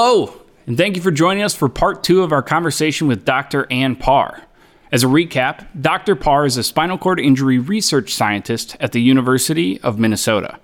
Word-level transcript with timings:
Hello, 0.00 0.32
and 0.64 0.76
thank 0.76 0.94
you 0.94 1.02
for 1.02 1.10
joining 1.10 1.42
us 1.42 1.56
for 1.56 1.68
part 1.68 2.04
two 2.04 2.22
of 2.22 2.30
our 2.30 2.40
conversation 2.40 3.08
with 3.08 3.24
Dr. 3.24 3.66
Ann 3.68 3.96
Parr. 3.96 4.44
As 4.92 5.02
a 5.02 5.08
recap, 5.08 5.66
Dr. 5.82 6.14
Parr 6.14 6.46
is 6.46 6.56
a 6.56 6.62
spinal 6.62 6.96
cord 6.96 7.18
injury 7.18 7.58
research 7.58 8.14
scientist 8.14 8.76
at 8.78 8.92
the 8.92 9.00
University 9.00 9.80
of 9.80 9.98
Minnesota. 9.98 10.60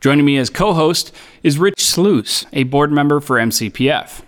Joining 0.00 0.24
me 0.24 0.36
as 0.36 0.50
co 0.50 0.72
host 0.72 1.12
is 1.42 1.58
Rich 1.58 1.80
Sluice, 1.80 2.46
a 2.52 2.62
board 2.62 2.92
member 2.92 3.18
for 3.18 3.38
MCPF. 3.38 4.22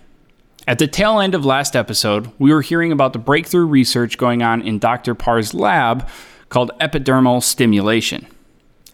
At 0.67 0.77
the 0.77 0.87
tail 0.87 1.21
end 1.21 1.35
of 1.35 1.45
last 1.45 1.73
episode, 1.73 2.29
we 2.37 2.51
were 2.51 2.61
hearing 2.61 2.91
about 2.91 3.13
the 3.13 3.19
breakthrough 3.19 3.65
research 3.65 4.17
going 4.17 4.43
on 4.43 4.61
in 4.61 4.77
Dr. 4.77 5.15
Parr's 5.15 5.53
lab 5.53 6.05
called 6.49 6.77
epidural 6.81 7.41
stimulation. 7.41 8.27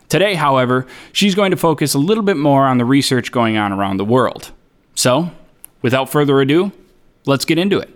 Today, 0.09 0.35
however, 0.35 0.85
she's 1.11 1.33
going 1.33 1.49
to 1.49 1.57
focus 1.57 1.95
a 1.95 1.99
little 1.99 2.23
bit 2.23 2.37
more 2.37 2.67
on 2.67 2.77
the 2.77 2.85
research 2.85 3.31
going 3.31 3.57
on 3.57 3.73
around 3.73 3.97
the 3.97 4.05
world. 4.05 4.51
So, 4.93 5.31
without 5.81 6.09
further 6.09 6.39
ado, 6.41 6.71
let's 7.25 7.45
get 7.45 7.57
into 7.57 7.79
it. 7.79 7.89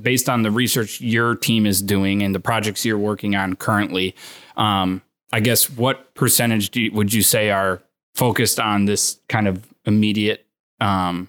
Based 0.00 0.28
on 0.28 0.42
the 0.42 0.50
research 0.50 1.00
your 1.00 1.34
team 1.34 1.66
is 1.66 1.82
doing 1.82 2.22
and 2.22 2.34
the 2.34 2.40
projects 2.40 2.84
you're 2.84 2.98
working 2.98 3.36
on 3.36 3.56
currently, 3.56 4.14
um, 4.56 5.02
I 5.32 5.40
guess 5.40 5.70
what 5.70 6.14
percentage 6.14 6.74
you, 6.76 6.92
would 6.92 7.12
you 7.12 7.22
say 7.22 7.50
are 7.50 7.82
focused 8.14 8.60
on 8.60 8.84
this 8.84 9.18
kind 9.28 9.48
of 9.48 9.66
immediate 9.84 10.46
um, 10.80 11.28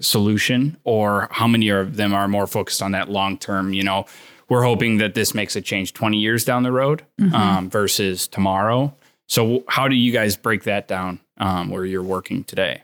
solution, 0.00 0.76
or 0.84 1.28
how 1.30 1.46
many 1.46 1.68
of 1.68 1.96
them 1.96 2.14
are 2.14 2.28
more 2.28 2.46
focused 2.46 2.82
on 2.82 2.92
that 2.92 3.08
long 3.08 3.38
term? 3.38 3.72
You 3.72 3.82
know, 3.82 4.06
we're 4.48 4.62
hoping 4.62 4.98
that 4.98 5.14
this 5.14 5.34
makes 5.34 5.56
a 5.56 5.60
change 5.60 5.92
20 5.92 6.18
years 6.18 6.44
down 6.44 6.62
the 6.62 6.72
road 6.72 7.04
mm-hmm. 7.20 7.34
um, 7.34 7.70
versus 7.70 8.28
tomorrow. 8.28 8.94
So, 9.28 9.64
how 9.68 9.88
do 9.88 9.96
you 9.96 10.12
guys 10.12 10.36
break 10.36 10.64
that 10.64 10.86
down 10.86 11.20
um, 11.38 11.70
where 11.70 11.84
you're 11.84 12.02
working 12.02 12.44
today? 12.44 12.82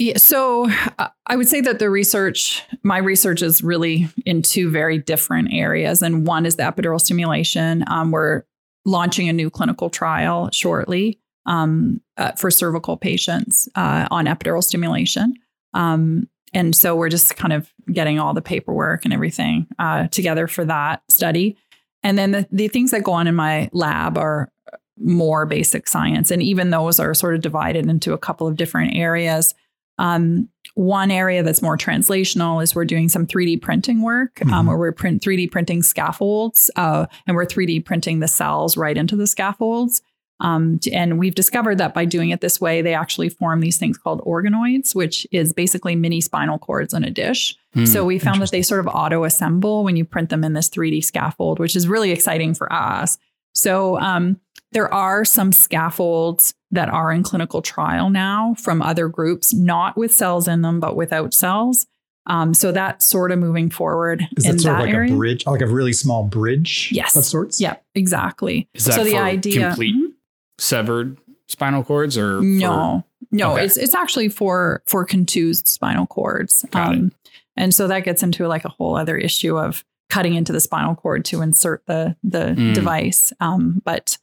Yeah, 0.00 0.16
so 0.16 0.66
uh, 0.98 1.08
I 1.26 1.36
would 1.36 1.46
say 1.46 1.60
that 1.60 1.78
the 1.78 1.90
research, 1.90 2.62
my 2.82 2.96
research 2.96 3.42
is 3.42 3.62
really 3.62 4.08
in 4.24 4.40
two 4.40 4.70
very 4.70 4.96
different 4.96 5.52
areas. 5.52 6.00
And 6.00 6.26
one 6.26 6.46
is 6.46 6.56
the 6.56 6.62
epidural 6.62 6.98
stimulation. 6.98 7.84
Um, 7.86 8.10
we're 8.10 8.44
launching 8.86 9.28
a 9.28 9.34
new 9.34 9.50
clinical 9.50 9.90
trial 9.90 10.48
shortly 10.52 11.20
um, 11.44 12.00
uh, 12.16 12.32
for 12.32 12.50
cervical 12.50 12.96
patients 12.96 13.68
uh, 13.74 14.08
on 14.10 14.24
epidural 14.24 14.64
stimulation. 14.64 15.34
Um, 15.74 16.30
and 16.54 16.74
so 16.74 16.96
we're 16.96 17.10
just 17.10 17.36
kind 17.36 17.52
of 17.52 17.70
getting 17.92 18.18
all 18.18 18.32
the 18.32 18.40
paperwork 18.40 19.04
and 19.04 19.12
everything 19.12 19.66
uh, 19.78 20.08
together 20.08 20.46
for 20.46 20.64
that 20.64 21.02
study. 21.10 21.58
And 22.02 22.16
then 22.16 22.30
the, 22.30 22.48
the 22.50 22.68
things 22.68 22.92
that 22.92 23.04
go 23.04 23.12
on 23.12 23.26
in 23.26 23.34
my 23.34 23.68
lab 23.74 24.16
are 24.16 24.50
more 24.98 25.44
basic 25.44 25.88
science. 25.88 26.30
And 26.30 26.42
even 26.42 26.70
those 26.70 26.98
are 26.98 27.12
sort 27.12 27.34
of 27.34 27.42
divided 27.42 27.84
into 27.84 28.14
a 28.14 28.18
couple 28.18 28.46
of 28.46 28.56
different 28.56 28.96
areas. 28.96 29.54
Um, 30.00 30.48
one 30.74 31.10
area 31.10 31.42
that's 31.42 31.60
more 31.60 31.76
translational 31.76 32.62
is 32.62 32.74
we're 32.74 32.86
doing 32.86 33.10
some 33.10 33.26
3D 33.26 33.60
printing 33.60 34.02
work 34.02 34.40
um, 34.40 34.48
mm-hmm. 34.48 34.54
um, 34.54 34.66
where 34.66 34.78
we're 34.78 34.92
print 34.92 35.22
3D 35.22 35.50
printing 35.50 35.82
scaffolds 35.82 36.70
uh, 36.76 37.06
and 37.26 37.36
we're 37.36 37.44
3D 37.44 37.84
printing 37.84 38.20
the 38.20 38.28
cells 38.28 38.76
right 38.76 38.96
into 38.96 39.14
the 39.14 39.26
scaffolds. 39.26 40.00
Um, 40.40 40.80
and 40.90 41.18
we've 41.18 41.34
discovered 41.34 41.76
that 41.78 41.92
by 41.92 42.06
doing 42.06 42.30
it 42.30 42.40
this 42.40 42.62
way, 42.62 42.80
they 42.80 42.94
actually 42.94 43.28
form 43.28 43.60
these 43.60 43.76
things 43.76 43.98
called 43.98 44.22
organoids, 44.22 44.94
which 44.94 45.26
is 45.32 45.52
basically 45.52 45.94
mini 45.94 46.22
spinal 46.22 46.58
cords 46.58 46.94
on 46.94 47.04
a 47.04 47.10
dish. 47.10 47.54
Mm, 47.76 47.86
so 47.86 48.06
we 48.06 48.18
found 48.18 48.40
that 48.40 48.50
they 48.50 48.62
sort 48.62 48.80
of 48.80 48.86
auto 48.86 49.24
assemble 49.24 49.84
when 49.84 49.96
you 49.96 50.06
print 50.06 50.30
them 50.30 50.42
in 50.44 50.54
this 50.54 50.70
3D 50.70 51.04
scaffold, 51.04 51.58
which 51.58 51.76
is 51.76 51.86
really 51.86 52.10
exciting 52.10 52.54
for 52.54 52.72
us. 52.72 53.18
So 53.52 54.00
um, 54.00 54.40
there 54.72 54.92
are 54.94 55.26
some 55.26 55.52
scaffolds 55.52 56.54
that 56.70 56.88
are 56.88 57.12
in 57.12 57.22
clinical 57.22 57.62
trial 57.62 58.10
now 58.10 58.54
from 58.58 58.82
other 58.82 59.08
groups, 59.08 59.52
not 59.52 59.96
with 59.96 60.12
cells 60.12 60.46
in 60.46 60.62
them, 60.62 60.80
but 60.80 60.96
without 60.96 61.34
cells. 61.34 61.86
Um, 62.26 62.54
so 62.54 62.70
that's 62.70 63.06
sort 63.06 63.32
of 63.32 63.38
moving 63.38 63.70
forward. 63.70 64.26
Is 64.36 64.44
that 64.44 64.60
sort 64.60 64.76
that 64.76 64.80
of 64.82 64.86
like 64.86 64.94
area. 64.94 65.12
a 65.12 65.16
bridge, 65.16 65.46
like 65.46 65.62
a 65.62 65.66
really 65.66 65.92
small 65.92 66.22
bridge? 66.22 66.90
Yes. 66.92 67.16
Of 67.16 67.24
sorts? 67.24 67.60
Yeah, 67.60 67.76
exactly. 67.94 68.68
Is 68.74 68.84
that 68.84 68.94
so 68.94 69.04
the 69.04 69.18
idea 69.18 69.68
complete 69.68 69.94
mm-hmm. 69.94 70.12
severed 70.58 71.18
spinal 71.48 71.82
cords 71.82 72.16
or 72.16 72.40
no, 72.40 73.04
for, 73.18 73.26
no, 73.32 73.52
okay. 73.54 73.64
it's 73.64 73.76
it's 73.76 73.94
actually 73.94 74.28
for 74.28 74.82
for 74.86 75.04
contused 75.04 75.66
spinal 75.66 76.06
cords. 76.06 76.64
Got 76.70 76.88
um, 76.88 77.06
it. 77.06 77.30
and 77.56 77.74
so 77.74 77.88
that 77.88 78.04
gets 78.04 78.22
into 78.22 78.46
like 78.46 78.64
a 78.64 78.68
whole 78.68 78.96
other 78.96 79.16
issue 79.16 79.58
of 79.58 79.84
cutting 80.08 80.34
into 80.34 80.52
the 80.52 80.60
spinal 80.60 80.94
cord 80.94 81.24
to 81.26 81.42
insert 81.42 81.84
the 81.86 82.16
the 82.22 82.54
mm. 82.56 82.74
device. 82.74 83.32
Um, 83.40 83.82
but 83.84 84.18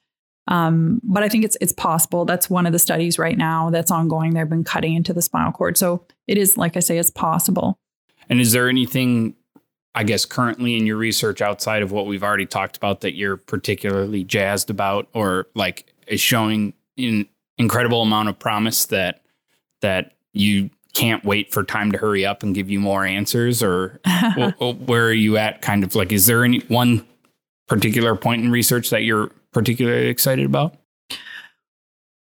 um, 0.47 1.01
but 1.03 1.23
I 1.23 1.29
think 1.29 1.43
it's 1.43 1.57
it's 1.59 1.73
possible. 1.73 2.25
That's 2.25 2.49
one 2.49 2.65
of 2.65 2.73
the 2.73 2.79
studies 2.79 3.19
right 3.19 3.37
now 3.37 3.69
that's 3.69 3.91
ongoing. 3.91 4.33
They've 4.33 4.49
been 4.49 4.63
cutting 4.63 4.95
into 4.95 5.13
the 5.13 5.21
spinal 5.21 5.51
cord, 5.51 5.77
so 5.77 6.05
it 6.27 6.37
is 6.37 6.57
like 6.57 6.77
I 6.77 6.79
say, 6.79 6.97
it's 6.97 7.09
possible. 7.09 7.77
And 8.29 8.39
is 8.39 8.51
there 8.51 8.69
anything, 8.69 9.35
I 9.95 10.03
guess, 10.03 10.25
currently 10.25 10.77
in 10.77 10.85
your 10.85 10.97
research 10.97 11.41
outside 11.41 11.81
of 11.81 11.91
what 11.91 12.05
we've 12.05 12.23
already 12.23 12.45
talked 12.45 12.77
about 12.77 13.01
that 13.01 13.15
you're 13.15 13.37
particularly 13.37 14.23
jazzed 14.23 14.69
about, 14.69 15.07
or 15.13 15.47
like 15.53 15.93
is 16.07 16.21
showing 16.21 16.73
an 16.97 17.27
incredible 17.57 18.01
amount 18.01 18.29
of 18.29 18.39
promise 18.39 18.85
that 18.85 19.21
that 19.81 20.13
you 20.33 20.69
can't 20.93 21.23
wait 21.25 21.53
for 21.53 21.63
time 21.63 21.91
to 21.91 21.97
hurry 21.97 22.25
up 22.25 22.41
and 22.41 22.55
give 22.55 22.69
you 22.69 22.79
more 22.79 23.05
answers, 23.05 23.61
or 23.61 23.99
where 24.85 25.07
are 25.07 25.13
you 25.13 25.35
at? 25.35 25.61
Kind 25.61 25.83
of 25.83 25.93
like, 25.93 26.13
is 26.13 26.25
there 26.25 26.45
any 26.45 26.59
one 26.67 27.05
particular 27.67 28.15
point 28.15 28.43
in 28.43 28.49
research 28.49 28.89
that 28.91 29.03
you're 29.03 29.29
particularly 29.57 30.07
excited 30.07 30.45
about? 30.45 30.75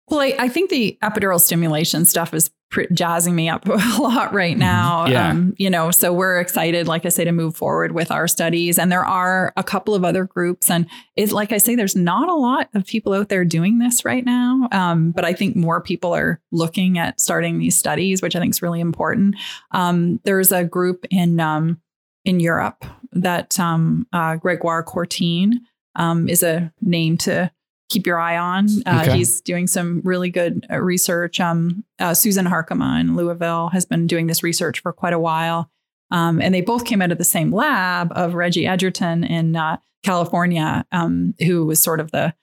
Well, 0.07 0.21
I, 0.21 0.33
I 0.39 0.47
think 0.47 0.69
the 0.69 0.97
epidural 1.03 1.41
stimulation 1.41 2.05
stuff 2.05 2.33
is 2.33 2.49
pr- 2.71 2.83
jazzing 2.93 3.35
me 3.35 3.49
up 3.49 3.65
a 3.67 4.01
lot 4.01 4.33
right 4.33 4.53
mm-hmm. 4.53 4.59
now. 4.61 5.07
Yeah. 5.07 5.31
Um, 5.31 5.53
you 5.57 5.69
know, 5.69 5.91
so 5.91 6.13
we're 6.13 6.39
excited, 6.39 6.87
like 6.87 7.05
I 7.05 7.09
say, 7.09 7.25
to 7.25 7.33
move 7.33 7.57
forward 7.57 7.91
with 7.91 8.11
our 8.11 8.29
studies. 8.29 8.79
And 8.79 8.89
there 8.89 9.03
are 9.03 9.51
a 9.57 9.63
couple 9.63 9.93
of 9.93 10.05
other 10.05 10.23
groups. 10.23 10.69
And 10.69 10.87
it's 11.17 11.33
like 11.33 11.51
I 11.51 11.57
say, 11.57 11.75
there's 11.75 11.97
not 11.97 12.29
a 12.29 12.33
lot 12.33 12.69
of 12.73 12.85
people 12.85 13.11
out 13.11 13.27
there 13.27 13.43
doing 13.43 13.79
this 13.79 14.05
right 14.05 14.23
now. 14.23 14.69
Um, 14.71 15.11
but 15.11 15.25
I 15.25 15.33
think 15.33 15.57
more 15.57 15.81
people 15.81 16.15
are 16.15 16.39
looking 16.53 16.97
at 16.97 17.19
starting 17.19 17.59
these 17.59 17.75
studies, 17.75 18.21
which 18.21 18.37
I 18.37 18.39
think 18.39 18.53
is 18.53 18.61
really 18.61 18.79
important. 18.79 19.35
Um, 19.71 20.21
there's 20.23 20.53
a 20.53 20.63
group 20.63 21.05
in 21.11 21.41
um, 21.41 21.81
in 22.23 22.39
Europe 22.39 22.85
that 23.11 23.59
um, 23.59 24.07
uh, 24.13 24.37
Gregoire 24.37 24.83
Courtine 24.83 25.61
um, 25.97 26.29
is 26.29 26.43
a 26.43 26.71
name 26.81 27.17
to 27.17 27.51
keep 27.89 28.05
your 28.05 28.19
eye 28.19 28.37
on. 28.37 28.67
Uh, 28.85 29.01
okay. 29.03 29.17
He's 29.17 29.41
doing 29.41 29.67
some 29.67 30.01
really 30.03 30.29
good 30.29 30.65
uh, 30.69 30.77
research. 30.77 31.39
Um, 31.39 31.83
uh, 31.99 32.13
Susan 32.13 32.45
Harkema 32.45 32.99
in 32.99 33.15
Louisville 33.15 33.69
has 33.69 33.85
been 33.85 34.07
doing 34.07 34.27
this 34.27 34.43
research 34.43 34.79
for 34.81 34.93
quite 34.93 35.13
a 35.13 35.19
while. 35.19 35.69
Um, 36.11 36.41
and 36.41 36.53
they 36.53 36.61
both 36.61 36.85
came 36.85 37.01
out 37.01 37.11
of 37.11 37.17
the 37.17 37.23
same 37.23 37.51
lab 37.51 38.11
of 38.13 38.33
Reggie 38.33 38.67
Edgerton 38.67 39.23
in 39.23 39.55
uh, 39.55 39.77
California, 40.03 40.85
um, 40.91 41.33
who 41.45 41.65
was 41.65 41.81
sort 41.81 41.99
of 41.99 42.11
the 42.11 42.33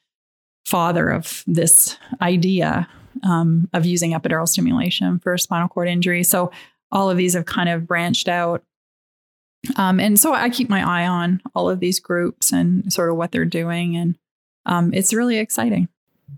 father 0.67 1.09
of 1.09 1.43
this 1.47 1.99
idea 2.21 2.89
um, 3.23 3.69
of 3.73 3.87
using 3.87 4.13
epidural 4.13 4.49
stimulation 4.49 5.19
for 5.19 5.37
spinal 5.39 5.69
cord 5.69 5.89
injury. 5.89 6.25
So 6.25 6.51
all 6.91 7.11
of 7.11 7.17
these 7.17 7.35
have 7.35 7.47
kind 7.47 7.69
of 7.69 7.87
branched 7.87 8.29
out. 8.29 8.63
Um, 9.77 10.01
and 10.01 10.19
so 10.19 10.33
I 10.33 10.51
keep 10.51 10.69
my 10.69 10.83
eye 10.87 11.07
on 11.07 11.41
all 11.55 11.69
of 11.69 11.81
these 11.81 12.01
groups 12.01 12.53
and 12.53 12.93
sort 12.93 13.11
of 13.11 13.17
what 13.17 13.33
they're 13.33 13.45
doing. 13.45 13.97
And 13.97 14.19
um, 14.67 14.93
it's 14.93 15.13
really 15.13 15.39
exciting. 15.39 15.89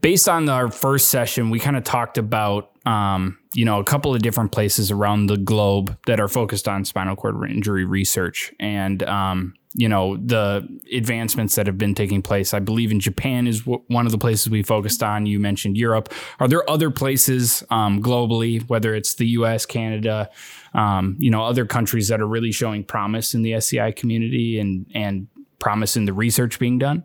Based 0.00 0.28
on 0.28 0.48
our 0.48 0.70
first 0.70 1.08
session, 1.08 1.50
we 1.50 1.58
kind 1.58 1.76
of 1.76 1.84
talked 1.84 2.18
about 2.18 2.70
um, 2.84 3.38
you 3.54 3.64
know 3.64 3.80
a 3.80 3.84
couple 3.84 4.14
of 4.14 4.22
different 4.22 4.52
places 4.52 4.90
around 4.90 5.26
the 5.26 5.36
globe 5.36 5.96
that 6.06 6.20
are 6.20 6.28
focused 6.28 6.68
on 6.68 6.84
spinal 6.84 7.16
cord 7.16 7.50
injury 7.50 7.84
research, 7.84 8.52
and 8.60 9.02
um, 9.04 9.54
you 9.76 9.88
know 9.88 10.16
the 10.16 10.66
advancements 10.92 11.54
that 11.54 11.66
have 11.66 11.76
been 11.76 11.94
taking 11.94 12.22
place. 12.22 12.54
I 12.54 12.58
believe 12.58 12.90
in 12.90 12.98
Japan 12.98 13.46
is 13.46 13.60
w- 13.60 13.82
one 13.88 14.06
of 14.06 14.12
the 14.12 14.18
places 14.18 14.48
we 14.48 14.62
focused 14.62 15.02
on. 15.02 15.26
You 15.26 15.38
mentioned 15.38 15.76
Europe. 15.76 16.12
Are 16.40 16.48
there 16.48 16.68
other 16.68 16.90
places 16.90 17.62
um, 17.70 18.02
globally, 18.02 18.66
whether 18.68 18.94
it's 18.94 19.14
the 19.14 19.26
U.S., 19.28 19.66
Canada, 19.66 20.30
um, 20.72 21.16
you 21.18 21.30
know, 21.30 21.44
other 21.44 21.66
countries 21.66 22.08
that 22.08 22.20
are 22.20 22.26
really 22.26 22.52
showing 22.52 22.84
promise 22.84 23.34
in 23.34 23.42
the 23.42 23.54
SCI 23.54 23.92
community 23.92 24.58
and 24.58 24.86
and 24.94 25.28
promise 25.58 25.96
in 25.96 26.06
the 26.06 26.12
research 26.12 26.58
being 26.58 26.78
done? 26.78 27.04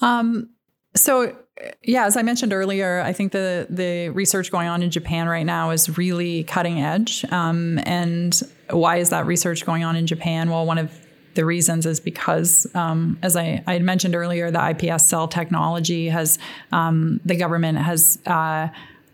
Um, 0.00 0.50
so 0.94 1.36
yeah, 1.82 2.06
as 2.06 2.16
I 2.16 2.22
mentioned 2.22 2.52
earlier, 2.52 3.00
I 3.00 3.12
think 3.12 3.32
the 3.32 3.66
the 3.68 4.10
research 4.10 4.50
going 4.52 4.68
on 4.68 4.82
in 4.82 4.90
Japan 4.90 5.26
right 5.26 5.46
now 5.46 5.70
is 5.70 5.96
really 5.96 6.44
cutting 6.44 6.80
edge. 6.80 7.24
Um, 7.32 7.80
and 7.84 8.38
why 8.70 8.98
is 8.98 9.10
that 9.10 9.26
research 9.26 9.64
going 9.64 9.82
on 9.82 9.96
in 9.96 10.06
Japan? 10.06 10.50
Well, 10.50 10.66
one 10.66 10.78
of 10.78 11.05
the 11.36 11.44
reasons 11.44 11.86
is 11.86 12.00
because, 12.00 12.66
um, 12.74 13.18
as 13.22 13.36
I, 13.36 13.62
I, 13.66 13.74
had 13.74 13.82
mentioned 13.82 14.16
earlier, 14.16 14.50
the 14.50 14.58
iPS 14.58 15.02
cell 15.02 15.28
technology 15.28 16.08
has 16.08 16.38
um, 16.72 17.20
the 17.24 17.36
government 17.36 17.78
has 17.78 18.18
uh, 18.26 18.68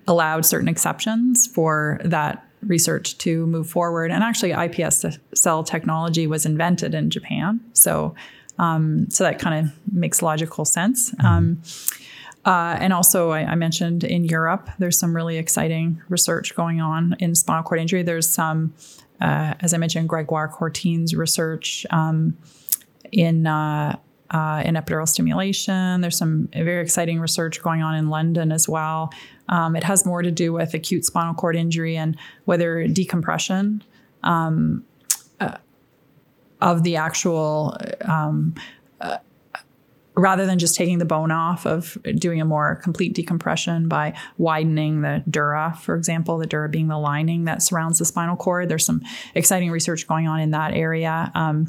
allowed 0.06 0.46
certain 0.46 0.68
exceptions 0.68 1.46
for 1.46 2.00
that 2.04 2.46
research 2.62 3.18
to 3.18 3.46
move 3.46 3.68
forward. 3.68 4.10
And 4.10 4.22
actually, 4.22 4.50
iPS 4.50 5.18
cell 5.34 5.62
technology 5.62 6.26
was 6.26 6.46
invented 6.46 6.94
in 6.94 7.10
Japan, 7.10 7.60
so 7.74 8.14
um, 8.58 9.10
so 9.10 9.24
that 9.24 9.38
kind 9.38 9.66
of 9.66 9.92
makes 9.92 10.22
logical 10.22 10.64
sense. 10.64 11.10
Mm-hmm. 11.10 11.26
Um, 11.26 11.62
Uh, 12.44 12.76
and 12.80 12.92
also, 12.92 13.30
I, 13.30 13.42
I, 13.52 13.54
mentioned 13.54 14.02
in 14.02 14.24
Europe, 14.24 14.68
there's 14.80 14.98
some 14.98 15.14
really 15.14 15.36
exciting 15.36 16.02
research 16.08 16.56
going 16.56 16.80
on 16.80 17.14
in 17.20 17.36
spinal 17.36 17.62
cord 17.62 17.80
injury. 17.80 18.02
There's 18.02 18.28
some, 18.28 18.74
uh, 19.22 19.54
as 19.60 19.72
I 19.72 19.78
mentioned, 19.78 20.08
Gregoire 20.08 20.48
Courtine's 20.48 21.14
research 21.14 21.86
um, 21.90 22.36
in 23.12 23.46
uh, 23.46 23.96
uh, 24.30 24.62
in 24.64 24.74
epidural 24.74 25.08
stimulation. 25.08 26.00
There's 26.00 26.16
some 26.16 26.48
very 26.52 26.82
exciting 26.82 27.20
research 27.20 27.62
going 27.62 27.82
on 27.82 27.94
in 27.94 28.08
London 28.08 28.50
as 28.50 28.68
well. 28.68 29.12
Um, 29.48 29.76
it 29.76 29.84
has 29.84 30.04
more 30.04 30.22
to 30.22 30.30
do 30.30 30.52
with 30.52 30.74
acute 30.74 31.04
spinal 31.04 31.34
cord 31.34 31.54
injury 31.54 31.96
and 31.96 32.16
whether 32.46 32.88
decompression 32.88 33.84
um, 34.22 34.84
uh, 35.38 35.58
of 36.60 36.82
the 36.82 36.96
actual 36.96 37.76
um, 38.06 38.54
uh, 39.00 39.18
rather 40.14 40.44
than 40.44 40.58
just 40.58 40.74
taking 40.74 40.98
the 40.98 41.04
bone 41.04 41.30
off 41.30 41.66
of 41.66 41.96
doing 42.16 42.40
a 42.40 42.44
more 42.44 42.76
complete 42.82 43.14
decompression 43.14 43.88
by 43.88 44.12
widening 44.36 45.00
the 45.00 45.22
dura 45.30 45.78
for 45.80 45.96
example 45.96 46.36
the 46.36 46.46
dura 46.46 46.68
being 46.68 46.88
the 46.88 46.98
lining 46.98 47.44
that 47.44 47.62
surrounds 47.62 47.98
the 47.98 48.04
spinal 48.04 48.36
cord 48.36 48.68
there's 48.68 48.84
some 48.84 49.00
exciting 49.34 49.70
research 49.70 50.06
going 50.06 50.26
on 50.28 50.40
in 50.40 50.50
that 50.50 50.74
area. 50.74 51.30
Um, 51.34 51.68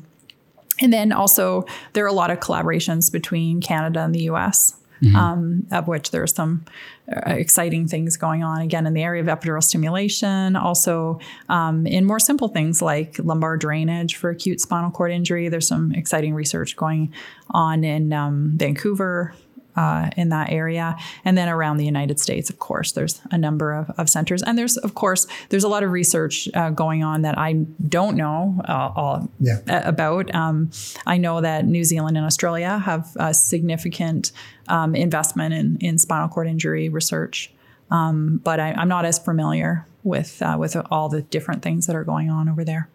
and 0.82 0.92
then 0.92 1.12
also, 1.12 1.66
there 1.94 2.04
are 2.04 2.08
a 2.08 2.14
lot 2.14 2.32
of 2.32 2.40
collaborations 2.40 3.12
between 3.12 3.62
Canada 3.62 4.02
and 4.02 4.14
the 4.14 4.24
US, 4.24 4.76
mm-hmm. 5.04 5.16
um, 5.16 5.68
of 5.72 5.88
which 5.88 6.12
there 6.12 6.24
are 6.24 6.28
some 6.28 6.66
uh, 7.12 7.32
exciting 7.32 7.88
things 7.88 8.18
going 8.18 8.44
on 8.44 8.62
again 8.62 8.88
in 8.88 8.94
the 8.94 9.04
area 9.04 9.22
of 9.22 9.28
epidural 9.28 9.64
stimulation. 9.64 10.56
Also, 10.56 11.20
um, 11.50 11.86
in 11.86 12.06
more 12.06 12.20
simple 12.20 12.48
things 12.48 12.82
like 12.82 13.20
lumbar 13.20 13.58
drainage 13.58 14.16
for 14.16 14.30
acute 14.30 14.62
spinal 14.62 14.92
cord 14.92 15.12
injury, 15.12 15.50
there's 15.50 15.68
some 15.68 15.92
exciting 15.94 16.34
research 16.34 16.76
going 16.76 17.14
on 17.52 17.84
in 17.84 18.14
um, 18.14 18.54
Vancouver, 18.56 19.34
uh, 19.76 20.10
in 20.18 20.30
that 20.30 20.52
area. 20.52 20.96
And 21.26 21.38
then 21.38 21.50
around 21.50 21.78
the 21.78 21.86
United 21.86 22.20
States, 22.20 22.50
of 22.50 22.60
course, 22.60 22.92
there's 22.92 23.22
a 23.32 23.38
number 23.38 23.74
of, 23.74 23.92
of 23.98 24.10
centers. 24.10 24.44
And 24.44 24.58
there's, 24.58 24.78
of 24.78 24.96
course, 24.96 25.28
there's 25.50 25.64
a 25.64 25.68
lot 25.68 25.84
of 25.84 25.92
research 25.92 26.48
uh, 26.54 26.70
going 26.70 27.04
on 27.04 27.22
that 27.24 27.38
I 27.38 27.54
don't 27.88 28.16
know 28.16 28.62
uh, 28.68 28.92
all 28.96 29.30
yeah. 29.40 29.60
about. 29.68 30.34
Um, 30.34 30.72
I 31.06 31.18
know 31.18 31.42
that 31.42 31.66
New 31.66 31.84
Zealand 31.84 32.18
and 32.18 32.26
Australia 32.26 32.80
have 32.80 33.16
a 33.18 33.34
significant 33.34 34.32
um, 34.68 34.96
investment 34.96 35.54
in, 35.54 35.78
in 35.78 35.98
spinal 35.98 36.30
cord 36.30 36.48
injury 36.48 36.90
research. 36.90 37.52
Um, 37.92 38.42
but 38.44 38.60
I, 38.60 38.82
am 38.82 38.88
not 38.88 39.06
as 39.06 39.20
familiar 39.20 39.86
with 40.04 40.42
uh, 40.42 40.58
with 40.60 40.76
all 40.90 41.10
the 41.10 41.22
different 41.22 41.62
things 41.62 41.88
that 41.88 41.96
are 41.96 42.04
going 42.04 42.30
on 42.30 42.50
over 42.50 42.64
there. 42.64 42.90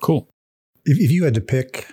Cool. 0.00 0.28
If, 0.84 0.98
if 0.98 1.10
you 1.10 1.24
had 1.24 1.34
to 1.34 1.40
pick 1.40 1.86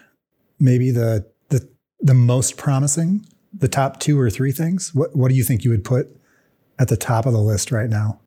maybe 0.60 0.92
the 0.92 1.26
the 1.50 1.68
the 2.00 2.14
most 2.14 2.58
promising 2.58 3.26
the 3.58 3.68
top 3.68 4.00
two 4.00 4.20
or 4.20 4.30
three 4.30 4.52
things? 4.52 4.94
What 4.94 5.16
what 5.16 5.30
do 5.30 5.36
you 5.36 5.44
think 5.44 5.64
you 5.64 5.72
would 5.72 5.84
put 5.84 6.08
at 6.80 6.88
the 6.88 6.98
top 6.98 7.26
of 7.26 7.34
the 7.34 7.40
list 7.40 7.72
right 7.72 7.90
now? 7.90 8.20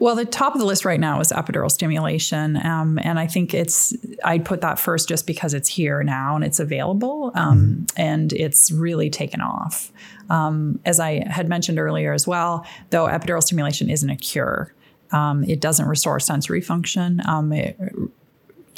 Well, 0.00 0.14
the 0.14 0.24
top 0.24 0.54
of 0.54 0.60
the 0.60 0.66
list 0.66 0.84
right 0.84 1.00
now 1.00 1.18
is 1.20 1.32
epidural 1.32 1.70
stimulation, 1.70 2.56
um, 2.64 3.00
and 3.02 3.18
I 3.18 3.26
think 3.26 3.52
it's 3.52 3.96
I'd 4.24 4.44
put 4.44 4.60
that 4.60 4.78
first 4.78 5.08
just 5.08 5.26
because 5.26 5.54
it's 5.54 5.68
here 5.68 6.04
now 6.04 6.36
and 6.36 6.44
it's 6.44 6.60
available, 6.60 7.32
um, 7.34 7.58
mm-hmm. 7.58 7.84
and 7.96 8.32
it's 8.32 8.70
really 8.70 9.10
taken 9.10 9.40
off. 9.40 9.90
Um, 10.30 10.78
as 10.84 11.00
I 11.00 11.28
had 11.28 11.48
mentioned 11.48 11.78
earlier 11.78 12.12
as 12.12 12.26
well, 12.26 12.64
though 12.90 13.06
epidural 13.06 13.42
stimulation 13.42 13.90
isn't 13.90 14.10
a 14.10 14.16
cure. 14.16 14.72
Um, 15.10 15.42
it 15.44 15.60
doesn't 15.60 15.86
restore 15.86 16.20
sensory 16.20 16.60
function. 16.60 17.22
Um, 17.26 17.52
it 17.52 17.76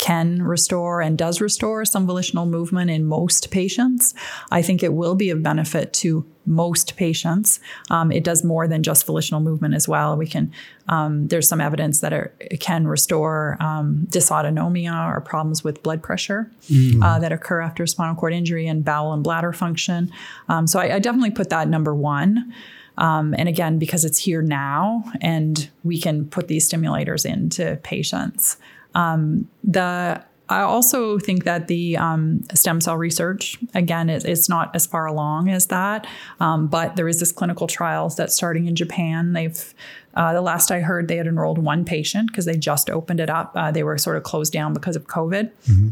can 0.01 0.43
restore 0.43 1.03
and 1.03 1.19
does 1.19 1.43
restore 1.43 1.85
some 1.85 2.07
volitional 2.07 2.47
movement 2.47 2.91
in 2.91 3.05
most 3.05 3.51
patients. 3.51 4.15
I 4.51 4.63
think 4.63 4.83
it 4.83 4.95
will 4.95 5.15
be 5.15 5.29
of 5.29 5.43
benefit 5.43 5.93
to 5.95 6.25
most 6.47 6.97
patients. 6.97 7.61
Um, 7.91 8.11
it 8.11 8.25
does 8.25 8.43
more 8.43 8.67
than 8.67 8.83
just 8.83 9.05
volitional 9.05 9.43
movement 9.43 9.75
as 9.75 9.87
well. 9.87 10.17
We 10.17 10.27
can 10.27 10.53
um, 10.89 11.29
there's 11.29 11.47
some 11.47 11.61
evidence 11.61 12.01
that 12.01 12.15
it 12.41 12.61
can 12.61 12.89
restore 12.89 13.59
um, 13.61 14.07
dysautonomia 14.11 15.15
or 15.15 15.21
problems 15.21 15.63
with 15.63 15.83
blood 15.83 16.03
pressure 16.03 16.51
mm. 16.71 17.05
uh, 17.05 17.19
that 17.19 17.31
occur 17.31 17.61
after 17.61 17.87
spinal 17.87 18.15
cord 18.15 18.33
injury 18.33 18.67
and 18.67 18.83
bowel 18.83 19.13
and 19.13 19.23
bladder 19.23 19.53
function. 19.53 20.11
Um, 20.49 20.67
so 20.67 20.81
I, 20.81 20.95
I, 20.95 20.99
definitely 20.99 21.31
put 21.31 21.51
that 21.51 21.69
number 21.69 21.95
one. 21.95 22.53
Um, 22.99 23.35
and 23.39 23.49
again, 23.49 23.79
because 23.79 24.05
it's 24.05 24.19
here 24.19 24.43
now, 24.43 25.05
and 25.21 25.71
we 25.85 26.01
can 26.01 26.27
put 26.27 26.49
these 26.49 26.69
stimulators 26.69 27.25
into 27.25 27.79
patients. 27.83 28.57
Um, 28.95 29.49
the 29.65 30.25
I 30.51 30.63
also 30.63 31.19
think 31.21 31.45
that 31.45 31.69
the 31.69 31.97
um, 31.97 32.43
stem 32.55 32.81
cell 32.81 32.97
research, 32.97 33.57
again, 33.73 34.11
is, 34.11 34.25
it's 34.25 34.49
not 34.49 34.75
as 34.75 34.85
far 34.85 35.07
along 35.07 35.49
as 35.49 35.67
that, 35.69 36.09
um, 36.41 36.67
but 36.67 36.97
there 36.97 37.07
is 37.07 37.21
this 37.21 37.31
clinical 37.31 37.69
trials 37.69 38.17
that's 38.17 38.35
starting 38.35 38.67
in 38.67 38.75
Japan. 38.75 39.33
They've, 39.33 39.75
uh, 40.15 40.33
the 40.33 40.41
last 40.41 40.73
I 40.73 40.81
heard, 40.81 41.07
they 41.07 41.19
had 41.19 41.29
enrolled 41.29 41.59
one 41.59 41.85
patient 41.85 42.33
because 42.33 42.47
they 42.47 42.57
just 42.57 42.91
opened 42.91 43.21
it 43.21 43.31
up. 43.31 43.53
Uh, 43.55 43.71
they 43.71 43.85
were 43.85 43.97
sort 43.97 44.17
of 44.17 44.25
closed 44.25 44.53
down 44.53 44.75
because 44.75 44.97
of 44.97 45.07
COVID. 45.07 45.53
Mm-hmm. 45.69 45.89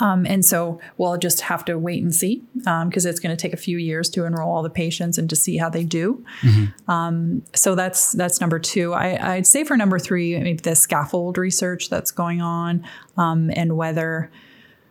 Um, 0.00 0.26
and 0.26 0.44
so 0.44 0.80
we'll 0.98 1.16
just 1.16 1.40
have 1.42 1.64
to 1.64 1.78
wait 1.78 2.02
and 2.02 2.14
see 2.14 2.42
because 2.54 3.06
um, 3.06 3.10
it's 3.10 3.20
going 3.20 3.36
to 3.36 3.40
take 3.40 3.52
a 3.52 3.56
few 3.56 3.78
years 3.78 4.08
to 4.10 4.24
enroll 4.24 4.54
all 4.54 4.62
the 4.62 4.70
patients 4.70 5.18
and 5.18 5.28
to 5.30 5.36
see 5.36 5.56
how 5.56 5.68
they 5.68 5.84
do. 5.84 6.24
Mm-hmm. 6.42 6.90
Um, 6.90 7.42
so 7.54 7.74
that's 7.74 8.12
that's 8.12 8.40
number 8.40 8.58
two. 8.58 8.92
I, 8.92 9.36
would 9.36 9.46
say 9.46 9.64
for 9.64 9.76
number 9.76 9.98
three, 9.98 10.38
maybe 10.38 10.60
the 10.60 10.76
scaffold 10.76 11.38
research 11.38 11.90
that's 11.90 12.10
going 12.10 12.40
on 12.40 12.86
um, 13.16 13.50
and 13.54 13.76
whether 13.76 14.30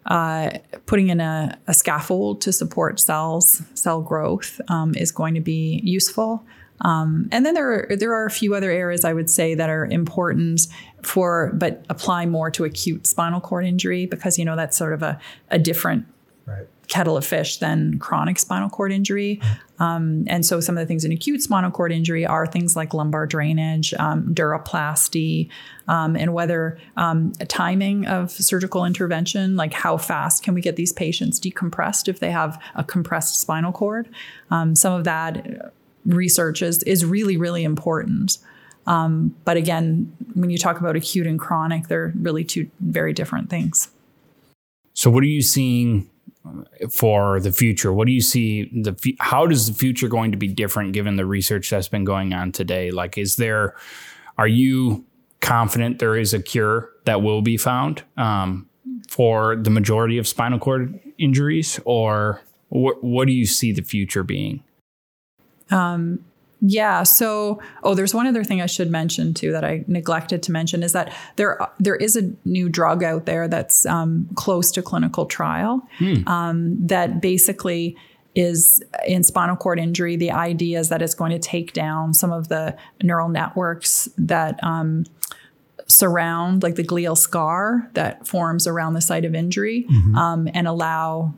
uh, 0.09 0.49
putting 0.87 1.09
in 1.09 1.21
a, 1.21 1.57
a, 1.67 1.73
scaffold 1.73 2.41
to 2.41 2.51
support 2.51 2.99
cells 2.99 3.61
cell 3.75 4.01
growth 4.01 4.59
um, 4.67 4.95
is 4.95 5.11
going 5.11 5.35
to 5.35 5.39
be 5.39 5.79
useful. 5.83 6.43
Um, 6.81 7.29
and 7.31 7.45
then 7.45 7.53
there 7.53 7.91
are, 7.91 7.95
there 7.95 8.13
are 8.13 8.25
a 8.25 8.31
few 8.31 8.55
other 8.55 8.71
areas 8.71 9.05
I 9.05 9.13
would 9.13 9.29
say 9.29 9.53
that 9.53 9.69
are 9.69 9.85
important 9.85 10.61
for, 11.03 11.51
but 11.53 11.85
apply 11.89 12.25
more 12.25 12.49
to 12.51 12.63
acute 12.63 13.05
spinal 13.05 13.39
cord 13.39 13.65
injury 13.65 14.07
because, 14.07 14.39
you 14.39 14.45
know, 14.45 14.55
that's 14.55 14.77
sort 14.77 14.93
of 14.93 15.03
a, 15.03 15.19
a 15.51 15.59
different 15.59 16.05
right. 16.45 16.67
Kettle 16.89 17.15
of 17.15 17.25
fish 17.25 17.57
than 17.57 17.97
chronic 17.99 18.37
spinal 18.37 18.69
cord 18.69 18.91
injury. 18.91 19.39
Um, 19.77 20.25
and 20.27 20.45
so 20.45 20.59
some 20.59 20.77
of 20.77 20.81
the 20.81 20.85
things 20.85 21.05
in 21.05 21.11
acute 21.11 21.41
spinal 21.41 21.71
cord 21.71 21.91
injury 21.91 22.25
are 22.25 22.45
things 22.45 22.75
like 22.75 22.93
lumbar 22.93 23.25
drainage, 23.25 23.93
um, 23.93 24.33
duroplasty, 24.33 25.49
um, 25.87 26.17
and 26.17 26.33
whether 26.33 26.77
um, 26.97 27.31
timing 27.47 28.05
of 28.07 28.31
surgical 28.31 28.83
intervention, 28.85 29.55
like 29.55 29.71
how 29.71 29.95
fast 29.97 30.43
can 30.43 30.53
we 30.53 30.61
get 30.61 30.75
these 30.75 30.91
patients 30.91 31.39
decompressed 31.39 32.09
if 32.09 32.19
they 32.19 32.31
have 32.31 32.61
a 32.75 32.83
compressed 32.83 33.39
spinal 33.39 33.71
cord. 33.71 34.09
Um, 34.51 34.75
some 34.75 34.93
of 34.93 35.05
that 35.05 35.71
research 36.05 36.61
is, 36.61 36.83
is 36.83 37.05
really, 37.05 37.37
really 37.37 37.63
important. 37.63 38.39
Um, 38.87 39.35
but 39.45 39.55
again, 39.55 40.11
when 40.33 40.49
you 40.49 40.57
talk 40.57 40.79
about 40.79 40.95
acute 40.95 41.27
and 41.27 41.39
chronic, 41.39 41.87
they're 41.87 42.11
really 42.19 42.43
two 42.43 42.69
very 42.79 43.13
different 43.13 43.49
things. 43.49 43.89
So, 44.93 45.09
what 45.11 45.23
are 45.23 45.27
you 45.27 45.41
seeing 45.41 46.09
for 46.91 47.39
the 47.39 47.51
future? 47.51 47.91
What 47.91 48.07
do 48.07 48.13
you 48.13 48.21
see 48.21 48.65
the 48.65 49.15
how 49.19 49.45
does 49.45 49.67
the 49.67 49.73
future 49.73 50.07
going 50.07 50.31
to 50.31 50.37
be 50.37 50.47
different 50.47 50.93
given 50.93 51.15
the 51.15 51.25
research 51.25 51.69
that's 51.69 51.87
been 51.87 52.05
going 52.05 52.33
on 52.33 52.51
today? 52.51 52.91
Like, 52.91 53.17
is 53.17 53.35
there 53.35 53.75
are 54.37 54.47
you 54.47 55.05
confident 55.41 55.99
there 55.99 56.15
is 56.15 56.33
a 56.33 56.41
cure 56.41 56.89
that 57.05 57.21
will 57.21 57.41
be 57.41 57.57
found 57.57 58.03
um, 58.17 58.67
for 59.09 59.55
the 59.55 59.69
majority 59.69 60.17
of 60.17 60.27
spinal 60.27 60.59
cord 60.59 60.99
injuries, 61.17 61.79
or 61.85 62.41
wh- 62.69 63.01
what 63.01 63.27
do 63.27 63.33
you 63.33 63.45
see 63.45 63.71
the 63.71 63.81
future 63.81 64.23
being? 64.23 64.63
Um, 65.71 66.25
yeah. 66.61 67.03
So, 67.03 67.61
oh, 67.83 67.95
there's 67.95 68.13
one 68.13 68.27
other 68.27 68.43
thing 68.43 68.61
I 68.61 68.65
should 68.65 68.91
mention 68.91 69.33
too 69.33 69.51
that 69.51 69.63
I 69.63 69.85
neglected 69.87 70.43
to 70.43 70.51
mention 70.51 70.83
is 70.83 70.93
that 70.93 71.13
there 71.37 71.59
there 71.79 71.95
is 71.95 72.15
a 72.15 72.31
new 72.45 72.69
drug 72.69 73.03
out 73.03 73.25
there 73.25 73.47
that's 73.47 73.85
um, 73.85 74.27
close 74.35 74.71
to 74.71 74.81
clinical 74.81 75.25
trial 75.25 75.87
hmm. 75.97 76.27
um, 76.27 76.87
that 76.87 77.21
basically 77.21 77.95
is 78.35 78.83
in 79.07 79.23
spinal 79.23 79.55
cord 79.55 79.79
injury. 79.79 80.15
The 80.15 80.31
idea 80.31 80.79
is 80.79 80.89
that 80.89 81.01
it's 81.01 81.15
going 81.15 81.31
to 81.31 81.39
take 81.39 81.73
down 81.73 82.13
some 82.13 82.31
of 82.31 82.47
the 82.47 82.77
neural 83.01 83.29
networks 83.29 84.09
that 84.17 84.61
um, 84.63 85.05
surround, 85.87 86.61
like 86.61 86.75
the 86.75 86.83
glial 86.83 87.17
scar 87.17 87.89
that 87.93 88.27
forms 88.27 88.67
around 88.67 88.93
the 88.93 89.01
site 89.01 89.25
of 89.25 89.33
injury, 89.33 89.85
mm-hmm. 89.89 90.15
um, 90.15 90.49
and 90.53 90.67
allow 90.67 91.33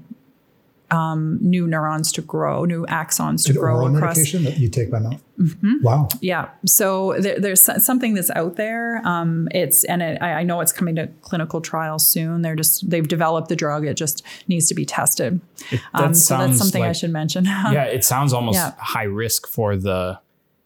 um, 0.91 1.37
new 1.41 1.65
neurons 1.67 2.11
to 2.11 2.21
grow, 2.21 2.65
new 2.65 2.85
axons 2.87 3.45
to 3.45 3.53
grow 3.53 3.75
oral 3.75 3.95
across. 3.95 4.17
medication 4.17 4.43
that 4.43 4.57
you 4.57 4.69
take 4.69 4.91
by 4.91 4.99
mouth. 4.99 5.21
Mm-hmm. 5.39 5.81
Wow. 5.81 6.09
Yeah. 6.19 6.49
So 6.65 7.15
there, 7.17 7.39
there's 7.39 7.61
something 7.61 8.13
that's 8.13 8.29
out 8.31 8.57
there. 8.57 9.01
Um, 9.05 9.47
it's 9.53 9.85
and 9.85 10.01
it, 10.01 10.21
I, 10.21 10.33
I, 10.33 10.43
know 10.43 10.59
it's 10.59 10.73
coming 10.73 10.95
to 10.95 11.07
clinical 11.21 11.61
trials 11.61 12.05
soon. 12.05 12.41
They're 12.41 12.57
just 12.57 12.87
they've 12.89 13.07
developed 13.07 13.47
the 13.47 13.55
drug. 13.55 13.85
It 13.85 13.95
just 13.95 14.23
needs 14.47 14.67
to 14.67 14.75
be 14.75 14.85
tested. 14.85 15.39
It, 15.71 15.81
that 15.93 16.03
um, 16.03 16.13
so 16.13 16.37
that's 16.37 16.57
something 16.57 16.81
like, 16.81 16.89
I 16.89 16.93
should 16.93 17.11
mention. 17.11 17.45
yeah, 17.45 17.85
it 17.85 18.03
sounds 18.03 18.33
almost 18.33 18.57
yeah. 18.57 18.73
high 18.77 19.03
risk 19.03 19.47
for 19.47 19.77
the 19.77 20.19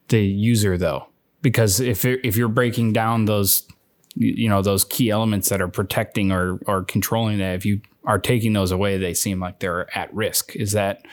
the 0.07 0.21
user 0.21 0.77
though, 0.77 1.07
because 1.41 1.79
if 1.79 2.03
if 2.03 2.35
you're 2.35 2.49
breaking 2.49 2.93
down 2.93 3.25
those 3.25 3.67
you 4.15 4.49
know 4.49 4.61
those 4.61 4.83
key 4.83 5.09
elements 5.09 5.49
that 5.49 5.61
are 5.61 5.67
protecting 5.67 6.31
or 6.31 6.59
or 6.67 6.83
controlling 6.83 7.37
that 7.37 7.55
if 7.55 7.65
you 7.65 7.81
are 8.05 8.19
taking 8.19 8.53
those 8.53 8.71
away 8.71 8.97
they 8.97 9.13
seem 9.13 9.39
like 9.39 9.59
they're 9.59 9.95
at 9.97 10.13
risk. 10.13 10.55
Is 10.55 10.71
that 10.71 11.05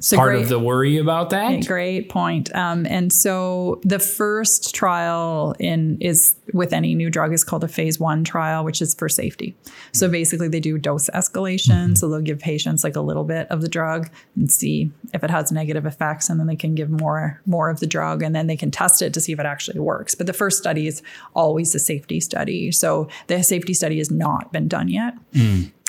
So 0.00 0.16
part 0.16 0.30
great- 0.30 0.42
of 0.42 0.48
the 0.48 0.58
worry 0.58 0.98
about 0.98 1.30
that. 1.30 1.66
Great 1.66 2.08
point. 2.08 2.54
Um, 2.54 2.86
and 2.86 3.12
so 3.12 3.80
the 3.82 3.98
first 3.98 4.74
trial 4.74 5.54
in 5.58 5.98
is 6.00 6.36
with 6.52 6.72
any 6.72 6.94
new 6.94 7.10
drug 7.10 7.32
is 7.32 7.42
called 7.44 7.64
a 7.64 7.68
phase 7.68 7.98
one 7.98 8.22
trial, 8.24 8.64
which 8.64 8.80
is 8.80 8.94
for 8.94 9.08
safety. 9.08 9.56
So 9.92 10.08
basically, 10.08 10.48
they 10.48 10.60
do 10.60 10.78
dose 10.78 11.10
escalation. 11.10 11.98
So 11.98 12.08
they'll 12.08 12.20
give 12.20 12.38
patients 12.38 12.84
like 12.84 12.96
a 12.96 13.00
little 13.00 13.24
bit 13.24 13.48
of 13.48 13.60
the 13.60 13.68
drug 13.68 14.08
and 14.36 14.50
see 14.50 14.92
if 15.12 15.24
it 15.24 15.30
has 15.30 15.50
negative 15.50 15.84
effects, 15.84 16.30
and 16.30 16.38
then 16.38 16.46
they 16.46 16.56
can 16.56 16.74
give 16.74 16.90
more 16.90 17.40
more 17.46 17.68
of 17.70 17.80
the 17.80 17.86
drug, 17.86 18.22
and 18.22 18.34
then 18.34 18.46
they 18.46 18.56
can 18.56 18.70
test 18.70 19.02
it 19.02 19.12
to 19.14 19.20
see 19.20 19.32
if 19.32 19.40
it 19.40 19.46
actually 19.46 19.80
works. 19.80 20.14
But 20.14 20.26
the 20.26 20.32
first 20.32 20.58
study 20.58 20.86
is 20.86 21.02
always 21.34 21.74
a 21.74 21.78
safety 21.78 22.20
study. 22.20 22.70
So 22.72 23.08
the 23.26 23.42
safety 23.42 23.74
study 23.74 23.98
has 23.98 24.10
not 24.10 24.52
been 24.52 24.68
done 24.68 24.88
yet, 24.88 25.14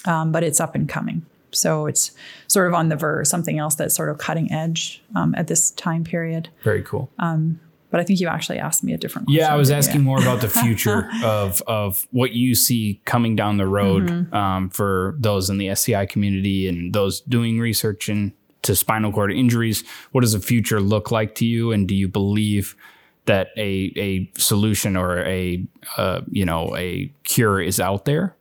um, 0.05 0.31
but 0.31 0.43
it's 0.43 0.59
up 0.59 0.75
and 0.75 0.89
coming. 0.89 1.25
So 1.55 1.85
it's 1.85 2.11
sort 2.47 2.67
of 2.67 2.73
on 2.73 2.89
the 2.89 2.95
verge, 2.95 3.27
something 3.27 3.57
else 3.59 3.75
that's 3.75 3.95
sort 3.95 4.09
of 4.09 4.17
cutting 4.17 4.51
edge 4.51 5.01
um, 5.15 5.33
at 5.35 5.47
this 5.47 5.71
time 5.71 6.03
period. 6.03 6.49
Very 6.63 6.83
cool. 6.83 7.11
But 7.91 7.99
I 7.99 8.03
think 8.03 8.19
you 8.19 8.27
actually 8.27 8.59
asked 8.59 8.83
me 8.83 8.93
a 8.93 8.97
different 8.99 9.27
question. 9.27 9.39
Yeah, 9.41 9.51
I 9.51 9.55
was 9.57 9.71
asking 9.71 10.03
more 10.03 10.19
about 10.21 10.41
the 10.41 10.47
future 10.47 11.09
of 11.23 11.61
of 11.65 12.07
what 12.11 12.33
you 12.33 12.53
see 12.53 13.01
coming 13.05 13.35
down 13.35 13.57
the 13.57 13.65
road 13.65 14.03
Mm-hmm. 14.03 14.33
um, 14.35 14.69
for 14.69 15.15
those 15.17 15.49
in 15.49 15.57
the 15.57 15.69
SCI 15.69 16.05
community 16.05 16.67
and 16.67 16.93
those 16.93 17.21
doing 17.21 17.59
research 17.59 18.07
into 18.07 18.75
spinal 18.75 19.11
cord 19.11 19.31
injuries. 19.31 19.83
What 20.11 20.21
does 20.21 20.33
the 20.33 20.39
future 20.39 20.79
look 20.79 21.09
like 21.09 21.33
to 21.35 21.45
you, 21.47 21.71
and 21.71 21.87
do 21.87 21.95
you 21.95 22.07
believe 22.07 22.75
that 23.25 23.47
a 23.57 23.91
a 23.97 24.31
solution 24.37 24.95
or 24.95 25.19
a 25.25 25.65
uh, 25.97 26.21
you 26.29 26.45
know 26.45 26.75
a 26.77 27.11
cure 27.23 27.59
is 27.59 27.79
out 27.79 28.05
there? 28.05 28.35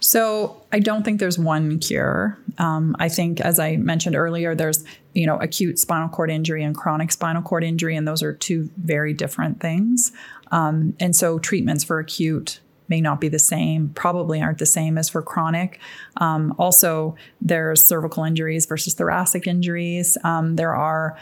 So 0.00 0.62
I 0.72 0.78
don't 0.78 1.04
think 1.04 1.20
there's 1.20 1.38
one 1.38 1.78
cure. 1.78 2.38
Um, 2.58 2.96
I 2.98 3.08
think, 3.08 3.40
as 3.40 3.58
I 3.58 3.76
mentioned 3.76 4.16
earlier, 4.16 4.54
there's 4.54 4.84
you 5.14 5.26
know 5.26 5.38
acute 5.38 5.78
spinal 5.78 6.08
cord 6.08 6.30
injury 6.30 6.62
and 6.62 6.76
chronic 6.76 7.12
spinal 7.12 7.42
cord 7.42 7.64
injury, 7.64 7.96
and 7.96 8.06
those 8.06 8.22
are 8.22 8.32
two 8.32 8.70
very 8.76 9.12
different 9.12 9.60
things. 9.60 10.12
Um, 10.50 10.94
and 11.00 11.16
so 11.16 11.38
treatments 11.38 11.82
for 11.84 11.98
acute 11.98 12.60
may 12.88 13.00
not 13.00 13.20
be 13.20 13.28
the 13.28 13.38
same, 13.38 13.88
probably 13.90 14.42
aren't 14.42 14.58
the 14.58 14.66
same 14.66 14.98
as 14.98 15.08
for 15.08 15.22
chronic. 15.22 15.80
Um, 16.18 16.54
also, 16.58 17.16
there's 17.40 17.82
cervical 17.82 18.24
injuries 18.24 18.66
versus 18.66 18.94
thoracic 18.94 19.46
injuries. 19.46 20.18
Um, 20.24 20.56
there 20.56 20.74
are 20.74 21.16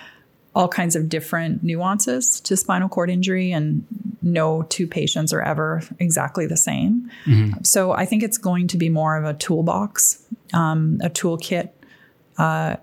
all 0.54 0.68
kinds 0.68 0.96
of 0.96 1.08
different 1.08 1.62
nuances 1.62 2.40
to 2.40 2.56
spinal 2.56 2.88
cord 2.88 3.08
injury, 3.10 3.52
and 3.52 3.84
no 4.22 4.62
two 4.64 4.86
patients 4.86 5.32
are 5.32 5.42
ever 5.42 5.82
exactly 5.98 6.46
the 6.46 6.56
same. 6.56 7.10
So 7.62 7.92
I 7.92 8.04
think 8.04 8.22
it's 8.22 8.38
going 8.38 8.66
to 8.68 8.76
be 8.76 8.88
more 8.88 9.16
of 9.16 9.24
a 9.24 9.34
toolbox, 9.34 10.22
um, 10.52 10.98
a 11.02 11.08
toolkit 11.08 11.70
uh, 12.36 12.76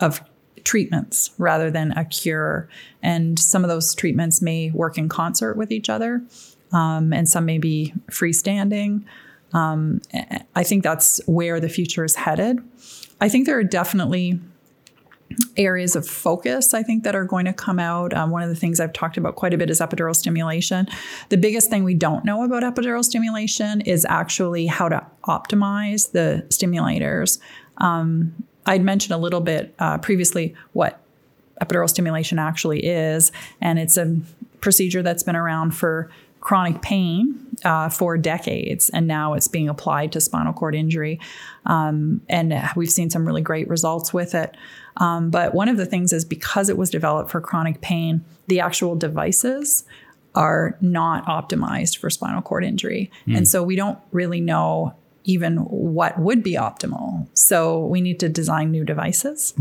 of 0.00 0.20
treatments 0.64 1.30
rather 1.38 1.70
than 1.70 1.92
a 1.92 2.04
cure. 2.04 2.68
And 3.02 3.38
some 3.38 3.64
of 3.64 3.68
those 3.68 3.94
treatments 3.94 4.42
may 4.42 4.70
work 4.70 4.98
in 4.98 5.08
concert 5.08 5.56
with 5.56 5.70
each 5.72 5.88
other, 5.88 6.22
um, 6.72 7.12
and 7.12 7.28
some 7.28 7.44
may 7.44 7.58
be 7.58 7.94
freestanding. 8.10 9.04
Um, 9.52 10.00
I 10.56 10.64
think 10.64 10.82
that's 10.82 11.20
where 11.26 11.60
the 11.60 11.68
future 11.68 12.04
is 12.04 12.16
headed. 12.16 12.58
I 13.20 13.28
think 13.28 13.46
there 13.46 13.58
are 13.58 13.64
definitely 13.64 14.40
areas 15.56 15.96
of 15.96 16.06
focus 16.06 16.74
I 16.74 16.82
think 16.82 17.04
that 17.04 17.14
are 17.14 17.24
going 17.24 17.44
to 17.46 17.52
come 17.52 17.78
out. 17.78 18.14
Um, 18.14 18.30
one 18.30 18.42
of 18.42 18.48
the 18.48 18.56
things 18.56 18.80
I've 18.80 18.92
talked 18.92 19.16
about 19.16 19.36
quite 19.36 19.54
a 19.54 19.58
bit 19.58 19.70
is 19.70 19.80
epidural 19.80 20.14
stimulation. 20.14 20.86
The 21.28 21.36
biggest 21.36 21.70
thing 21.70 21.84
we 21.84 21.94
don't 21.94 22.24
know 22.24 22.44
about 22.44 22.62
epidural 22.62 23.04
stimulation 23.04 23.80
is 23.82 24.06
actually 24.08 24.66
how 24.66 24.88
to 24.88 25.06
optimize 25.24 26.12
the 26.12 26.46
stimulators. 26.48 27.38
Um, 27.78 28.34
I'd 28.66 28.82
mentioned 28.82 29.12
a 29.12 29.18
little 29.18 29.40
bit 29.40 29.74
uh, 29.78 29.98
previously 29.98 30.54
what 30.72 31.00
epidural 31.60 31.88
stimulation 31.88 32.38
actually 32.38 32.84
is, 32.86 33.32
and 33.60 33.78
it's 33.78 33.96
a 33.96 34.20
procedure 34.60 35.02
that's 35.02 35.22
been 35.22 35.36
around 35.36 35.72
for 35.72 36.10
chronic 36.40 36.82
pain 36.82 37.46
uh, 37.64 37.88
for 37.88 38.18
decades, 38.18 38.90
and 38.90 39.06
now 39.06 39.34
it's 39.34 39.48
being 39.48 39.68
applied 39.68 40.12
to 40.12 40.20
spinal 40.20 40.52
cord 40.52 40.74
injury. 40.74 41.20
Um, 41.66 42.20
and 42.28 42.54
we've 42.76 42.90
seen 42.90 43.10
some 43.10 43.26
really 43.26 43.42
great 43.42 43.68
results 43.68 44.12
with 44.12 44.34
it. 44.34 44.56
Um, 44.98 45.30
but 45.30 45.54
one 45.54 45.68
of 45.68 45.76
the 45.76 45.86
things 45.86 46.12
is 46.12 46.24
because 46.24 46.68
it 46.68 46.76
was 46.76 46.90
developed 46.90 47.30
for 47.30 47.40
chronic 47.40 47.80
pain, 47.80 48.24
the 48.46 48.60
actual 48.60 48.94
devices 48.96 49.84
are 50.34 50.76
not 50.80 51.24
optimized 51.26 51.98
for 51.98 52.08
spinal 52.10 52.42
cord 52.42 52.64
injury. 52.64 53.10
And 53.36 53.46
so 53.46 53.62
we 53.62 53.76
don't 53.76 53.98
really 54.12 54.40
know 54.40 54.94
even 55.24 55.58
what 55.58 56.18
would 56.18 56.42
be 56.42 56.54
optimal. 56.54 57.28
So 57.34 57.84
we 57.86 58.00
need 58.00 58.18
to 58.20 58.28
design 58.28 58.70
new 58.70 58.84
devices 58.84 59.54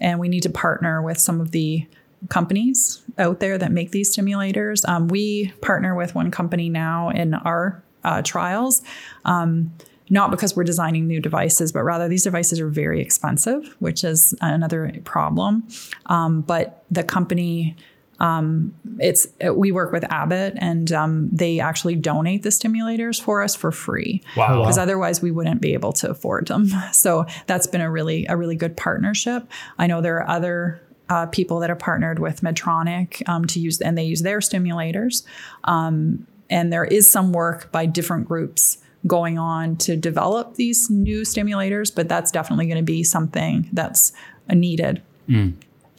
and 0.00 0.18
we 0.20 0.28
need 0.28 0.42
to 0.44 0.50
partner 0.50 1.02
with 1.02 1.18
some 1.18 1.40
of 1.40 1.50
the 1.50 1.86
companies 2.30 3.02
out 3.18 3.40
there 3.40 3.58
that 3.58 3.70
make 3.70 3.90
these 3.90 4.16
stimulators. 4.16 4.88
Um, 4.88 5.08
we 5.08 5.52
partner 5.60 5.94
with 5.94 6.14
one 6.14 6.30
company 6.30 6.68
now 6.68 7.10
in 7.10 7.34
our 7.34 7.82
uh, 8.02 8.22
trials. 8.22 8.82
Um, 9.24 9.72
not 10.10 10.30
because 10.30 10.54
we're 10.54 10.64
designing 10.64 11.06
new 11.06 11.20
devices, 11.20 11.72
but 11.72 11.82
rather 11.82 12.08
these 12.08 12.24
devices 12.24 12.60
are 12.60 12.68
very 12.68 13.00
expensive, 13.00 13.74
which 13.78 14.04
is 14.04 14.34
another 14.40 14.92
problem. 15.04 15.66
Um, 16.06 16.42
but 16.42 16.84
the 16.90 17.02
company, 17.02 17.74
um, 18.20 18.74
it's 19.00 19.26
we 19.52 19.72
work 19.72 19.92
with 19.92 20.04
Abbott, 20.12 20.54
and 20.58 20.92
um, 20.92 21.30
they 21.32 21.58
actually 21.58 21.94
donate 21.96 22.42
the 22.42 22.50
stimulators 22.50 23.20
for 23.20 23.42
us 23.42 23.54
for 23.54 23.72
free 23.72 24.22
Wow. 24.36 24.60
because 24.60 24.78
otherwise 24.78 25.22
we 25.22 25.30
wouldn't 25.30 25.60
be 25.60 25.72
able 25.72 25.92
to 25.94 26.10
afford 26.10 26.48
them. 26.48 26.68
So 26.92 27.24
that's 27.46 27.66
been 27.66 27.80
a 27.80 27.90
really 27.90 28.26
a 28.26 28.36
really 28.36 28.56
good 28.56 28.76
partnership. 28.76 29.48
I 29.78 29.86
know 29.86 30.00
there 30.00 30.18
are 30.18 30.28
other 30.28 30.80
uh, 31.08 31.26
people 31.26 31.58
that 31.60 31.70
are 31.70 31.76
partnered 31.76 32.18
with 32.18 32.40
Medtronic 32.40 33.26
um, 33.28 33.46
to 33.46 33.58
use, 33.60 33.80
and 33.80 33.96
they 33.98 34.04
use 34.04 34.22
their 34.22 34.38
stimulators. 34.40 35.24
Um, 35.64 36.26
and 36.50 36.72
there 36.72 36.84
is 36.84 37.10
some 37.10 37.32
work 37.32 37.72
by 37.72 37.86
different 37.86 38.28
groups 38.28 38.78
going 39.06 39.38
on 39.38 39.76
to 39.76 39.96
develop 39.96 40.54
these 40.54 40.88
new 40.90 41.22
stimulators, 41.22 41.94
but 41.94 42.08
that's 42.08 42.30
definitely 42.30 42.66
going 42.66 42.78
to 42.78 42.82
be 42.82 43.02
something 43.02 43.68
that's 43.72 44.12
needed 44.50 45.02
mm. 45.28 45.52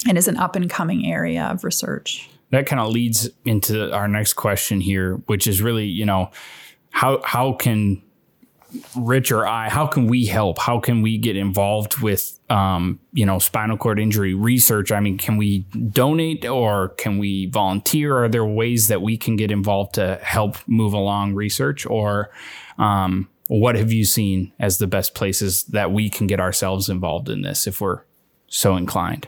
and 0.07 0.17
is 0.17 0.27
an 0.27 0.37
up 0.37 0.55
and 0.55 0.69
coming 0.69 1.05
area 1.05 1.43
of 1.43 1.63
research. 1.63 2.29
that 2.51 2.65
kind 2.65 2.79
of 2.79 2.89
leads 2.89 3.29
into 3.43 3.93
our 3.93 4.07
next 4.07 4.33
question 4.33 4.81
here, 4.81 5.15
which 5.27 5.47
is 5.47 5.61
really, 5.61 5.85
you 5.85 6.05
know, 6.05 6.31
how 6.89 7.21
how 7.23 7.53
can 7.53 8.01
Rich 8.95 9.31
or 9.31 9.47
I, 9.47 9.69
how 9.69 9.87
can 9.87 10.07
we 10.07 10.25
help? 10.25 10.59
How 10.59 10.79
can 10.79 11.01
we 11.01 11.17
get 11.17 11.35
involved 11.35 11.99
with, 11.99 12.34
um, 12.49 12.99
you 13.13 13.25
know, 13.25 13.39
spinal 13.39 13.77
cord 13.77 13.99
injury 13.99 14.33
research? 14.33 14.91
I 14.91 14.99
mean, 14.99 15.17
can 15.17 15.37
we 15.37 15.59
donate 15.89 16.45
or 16.45 16.89
can 16.89 17.17
we 17.17 17.47
volunteer? 17.47 18.23
Are 18.23 18.29
there 18.29 18.45
ways 18.45 18.87
that 18.87 19.01
we 19.01 19.17
can 19.17 19.35
get 19.35 19.51
involved 19.51 19.95
to 19.95 20.19
help 20.21 20.57
move 20.67 20.93
along 20.93 21.33
research? 21.33 21.85
Or 21.85 22.29
um, 22.77 23.29
what 23.47 23.75
have 23.75 23.91
you 23.91 24.05
seen 24.05 24.51
as 24.59 24.77
the 24.77 24.87
best 24.87 25.15
places 25.15 25.63
that 25.65 25.91
we 25.91 26.09
can 26.09 26.27
get 26.27 26.39
ourselves 26.39 26.89
involved 26.89 27.29
in 27.29 27.41
this 27.41 27.67
if 27.67 27.81
we're 27.81 28.01
so 28.47 28.75
inclined? 28.75 29.27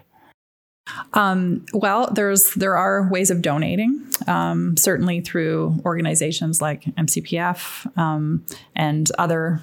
Um, 1.13 1.65
well, 1.73 2.09
there's 2.13 2.53
there 2.53 2.77
are 2.77 3.09
ways 3.09 3.29
of 3.29 3.41
donating, 3.41 4.05
um, 4.25 4.77
certainly 4.77 5.19
through 5.19 5.81
organizations 5.85 6.61
like 6.61 6.83
MCPF 6.95 7.97
um, 7.97 8.45
and 8.73 9.11
other 9.17 9.61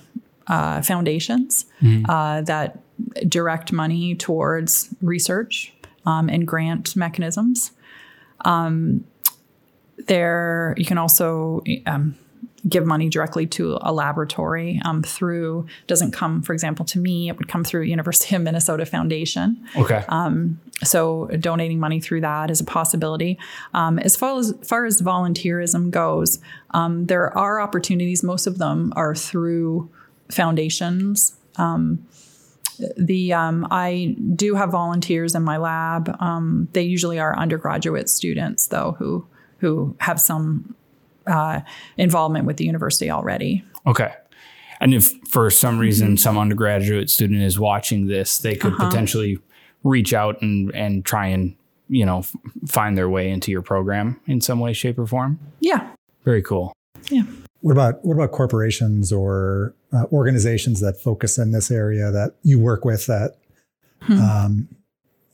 uh, 0.48 0.82
foundations 0.82 1.64
uh, 2.08 2.42
that 2.42 2.83
direct 3.28 3.72
money 3.72 4.14
towards 4.14 4.88
research 5.02 5.72
um, 6.06 6.28
and 6.28 6.46
grant 6.46 6.96
mechanisms. 6.96 7.72
Um, 8.44 9.04
there, 10.06 10.74
you 10.76 10.84
can 10.84 10.98
also 10.98 11.62
um, 11.86 12.16
give 12.68 12.86
money 12.86 13.08
directly 13.08 13.46
to 13.46 13.78
a 13.82 13.92
laboratory 13.92 14.80
um, 14.84 15.02
through 15.02 15.66
doesn't 15.86 16.12
come, 16.12 16.42
for 16.42 16.52
example, 16.52 16.84
to 16.86 16.98
me. 16.98 17.28
It 17.28 17.38
would 17.38 17.48
come 17.48 17.64
through 17.64 17.82
University 17.82 18.34
of 18.34 18.42
Minnesota 18.42 18.86
Foundation. 18.86 19.66
Okay. 19.76 20.04
So 20.82 21.28
donating 21.38 21.78
money 21.78 22.00
through 22.00 22.22
that 22.22 22.50
is 22.50 22.60
a 22.60 22.64
possibility. 22.64 23.38
Um, 23.74 23.98
as 23.98 24.16
far 24.16 24.38
as 24.38 24.54
far 24.62 24.84
as 24.84 25.00
volunteerism 25.00 25.90
goes, 25.90 26.40
um, 26.70 27.06
there 27.06 27.36
are 27.36 27.60
opportunities. 27.60 28.22
Most 28.22 28.46
of 28.46 28.58
them 28.58 28.92
are 28.96 29.14
through 29.14 29.90
foundations. 30.30 31.36
The 32.96 33.32
um, 33.32 33.66
I 33.70 34.16
do 34.34 34.54
have 34.54 34.70
volunteers 34.70 35.34
in 35.34 35.42
my 35.42 35.56
lab. 35.56 36.14
Um, 36.20 36.68
they 36.72 36.82
usually 36.82 37.18
are 37.18 37.36
undergraduate 37.38 38.08
students, 38.08 38.66
though, 38.68 38.96
who 38.98 39.26
who 39.58 39.96
have 40.00 40.20
some 40.20 40.74
uh, 41.26 41.60
involvement 41.96 42.46
with 42.46 42.56
the 42.56 42.64
university 42.64 43.10
already. 43.10 43.64
Okay. 43.86 44.12
And 44.80 44.92
if 44.92 45.12
for 45.28 45.48
some 45.50 45.78
reason 45.78 46.16
some 46.16 46.36
undergraduate 46.36 47.08
student 47.08 47.42
is 47.42 47.58
watching 47.58 48.06
this, 48.08 48.38
they 48.38 48.56
could 48.56 48.76
potentially 48.76 49.38
reach 49.82 50.12
out 50.12 50.42
and 50.42 50.74
and 50.74 51.04
try 51.04 51.26
and 51.28 51.56
you 51.88 52.04
know 52.04 52.18
f- 52.18 52.34
find 52.66 52.98
their 52.98 53.08
way 53.08 53.30
into 53.30 53.50
your 53.50 53.62
program 53.62 54.20
in 54.26 54.40
some 54.40 54.58
way, 54.60 54.72
shape, 54.72 54.98
or 54.98 55.06
form. 55.06 55.38
Yeah, 55.60 55.88
Very 56.24 56.42
cool. 56.42 56.72
yeah. 57.08 57.22
What 57.64 57.72
about 57.72 58.04
what 58.04 58.14
about 58.14 58.32
corporations 58.32 59.10
or 59.10 59.74
uh, 59.90 60.04
organizations 60.12 60.80
that 60.80 61.00
focus 61.00 61.38
in 61.38 61.52
this 61.52 61.70
area 61.70 62.10
that 62.10 62.36
you 62.42 62.58
work 62.58 62.84
with 62.84 63.06
that 63.06 63.36
um, 64.08 64.68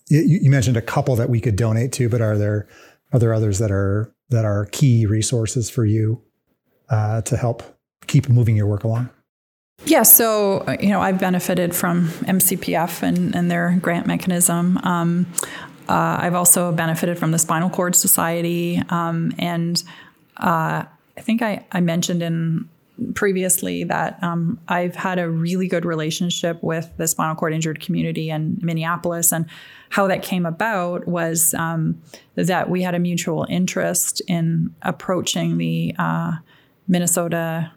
you, 0.08 0.40
you 0.42 0.50
mentioned 0.50 0.76
a 0.76 0.82
couple 0.82 1.16
that 1.16 1.28
we 1.28 1.40
could 1.40 1.56
donate 1.56 1.92
to, 1.92 2.08
but 2.08 2.20
are 2.20 2.36
there 2.36 2.68
are 3.12 3.18
there 3.18 3.34
others 3.34 3.58
that 3.58 3.70
are 3.70 4.12
that 4.30 4.44
are 4.44 4.66
key 4.66 5.06
resources 5.06 5.68
for 5.68 5.84
you 5.84 6.22
uh, 6.88 7.22
to 7.22 7.36
help 7.36 7.62
keep 8.06 8.28
moving 8.28 8.56
your 8.56 8.66
work 8.66 8.84
along? 8.84 9.10
Yeah, 9.86 10.02
so 10.02 10.58
uh, 10.60 10.76
you 10.80 10.90
know 10.90 11.00
I've 11.00 11.18
benefited 11.18 11.74
from 11.74 12.08
MCPF 12.08 13.02
and, 13.02 13.34
and 13.34 13.50
their 13.50 13.78
grant 13.80 14.06
mechanism. 14.06 14.78
Um, 14.78 15.26
uh, 15.88 16.18
I've 16.20 16.34
also 16.34 16.70
benefited 16.70 17.18
from 17.18 17.32
the 17.32 17.38
Spinal 17.38 17.70
Cord 17.70 17.96
Society, 17.96 18.80
um, 18.90 19.32
and 19.38 19.82
uh, 20.36 20.84
I 21.20 21.22
think 21.22 21.42
I, 21.42 21.66
I 21.70 21.82
mentioned 21.82 22.22
in 22.22 22.66
previously 23.14 23.84
that 23.84 24.18
um, 24.22 24.58
I've 24.68 24.96
had 24.96 25.18
a 25.18 25.28
really 25.28 25.68
good 25.68 25.84
relationship 25.84 26.62
with 26.62 26.90
the 26.96 27.06
spinal 27.06 27.34
cord 27.34 27.52
injured 27.52 27.78
community 27.78 28.30
in 28.30 28.58
Minneapolis. 28.62 29.30
And 29.30 29.44
how 29.90 30.06
that 30.06 30.22
came 30.22 30.46
about 30.46 31.06
was 31.06 31.52
um, 31.52 32.00
that 32.36 32.70
we 32.70 32.80
had 32.80 32.94
a 32.94 32.98
mutual 32.98 33.46
interest 33.50 34.22
in 34.28 34.74
approaching 34.80 35.58
the 35.58 35.94
uh, 35.98 36.36
Minnesota 36.88 37.70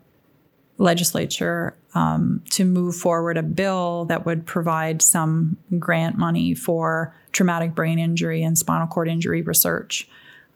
legislature 0.77 1.75
um, 1.95 2.41
to 2.51 2.63
move 2.63 2.95
forward 2.95 3.35
a 3.35 3.43
bill 3.43 4.05
that 4.05 4.25
would 4.25 4.45
provide 4.45 5.01
some 5.01 5.57
grant 5.79 6.17
money 6.17 6.55
for 6.55 7.13
traumatic 7.33 7.75
brain 7.75 7.99
injury 7.99 8.41
and 8.41 8.57
spinal 8.57 8.87
cord 8.87 9.09
injury 9.09 9.41
research. 9.41 10.07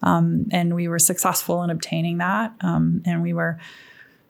Um, 0.02 0.46
and 0.52 0.74
we 0.74 0.88
were 0.88 0.98
successful 0.98 1.62
in 1.62 1.70
obtaining 1.70 2.18
that. 2.18 2.52
Um, 2.60 3.02
and 3.04 3.22
we 3.22 3.32
were, 3.32 3.58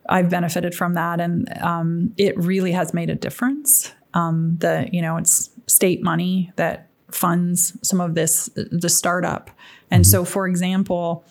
I've 0.08 0.30
benefited 0.30 0.74
from 0.74 0.94
that, 0.94 1.20
and 1.20 1.48
um, 1.60 2.14
it 2.16 2.36
really 2.38 2.72
has 2.72 2.94
made 2.94 3.10
a 3.10 3.14
difference. 3.14 3.92
Um, 4.14 4.56
the 4.58 4.88
you 4.90 5.02
know 5.02 5.18
it's 5.18 5.50
state 5.66 6.02
money 6.02 6.50
that 6.56 6.88
funds 7.10 7.76
some 7.82 8.00
of 8.00 8.14
this 8.14 8.48
the 8.54 8.88
startup, 8.88 9.50
and 9.90 10.06
so 10.06 10.24
for 10.24 10.48
example, 10.48 11.24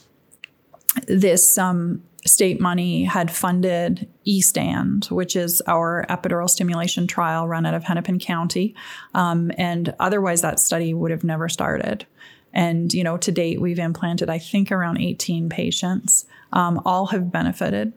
this 1.08 1.58
um, 1.58 2.03
state 2.27 2.60
money 2.60 3.03
had 3.03 3.32
funded 3.32 4.08
eSTAND, 4.27 5.10
which 5.10 5.36
is 5.36 5.62
our 5.67 6.06
epidural 6.10 6.50
stimulation 6.50 7.08
trial 7.08 7.48
run 7.48 7.65
out 7.65 7.74
of 7.74 7.84
Hennepin 7.84 8.20
County. 8.20 8.75
Um, 9.13 9.51
and 9.58 9.94
otherwise, 10.00 10.41
that 10.41 10.60
study 10.60 10.94
would 10.94 11.12
have 11.12 11.24
never 11.24 11.50
started. 11.50 12.06
And, 12.57 12.91
you 12.91 13.03
know, 13.03 13.17
to 13.17 13.31
date, 13.31 13.61
we've 13.61 13.77
implanted, 13.77 14.31
I 14.31 14.39
think, 14.39 14.71
around 14.71 14.99
18 14.99 15.47
patients. 15.47 16.25
Um, 16.51 16.81
all 16.85 17.05
have 17.05 17.31
benefited. 17.31 17.93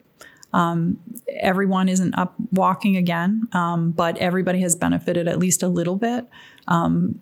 Um, 0.53 0.99
everyone 1.41 1.89
isn't 1.89 2.15
up 2.19 2.35
walking 2.53 2.97
again, 2.99 3.49
um, 3.53 3.93
but 3.93 4.19
everybody 4.19 4.61
has 4.61 4.77
benefited 4.77 5.29
at 5.29 5.39
least 5.39 5.63
a 5.63 5.69
little 5.69 5.97
bit 5.97 6.27
um, 6.69 7.21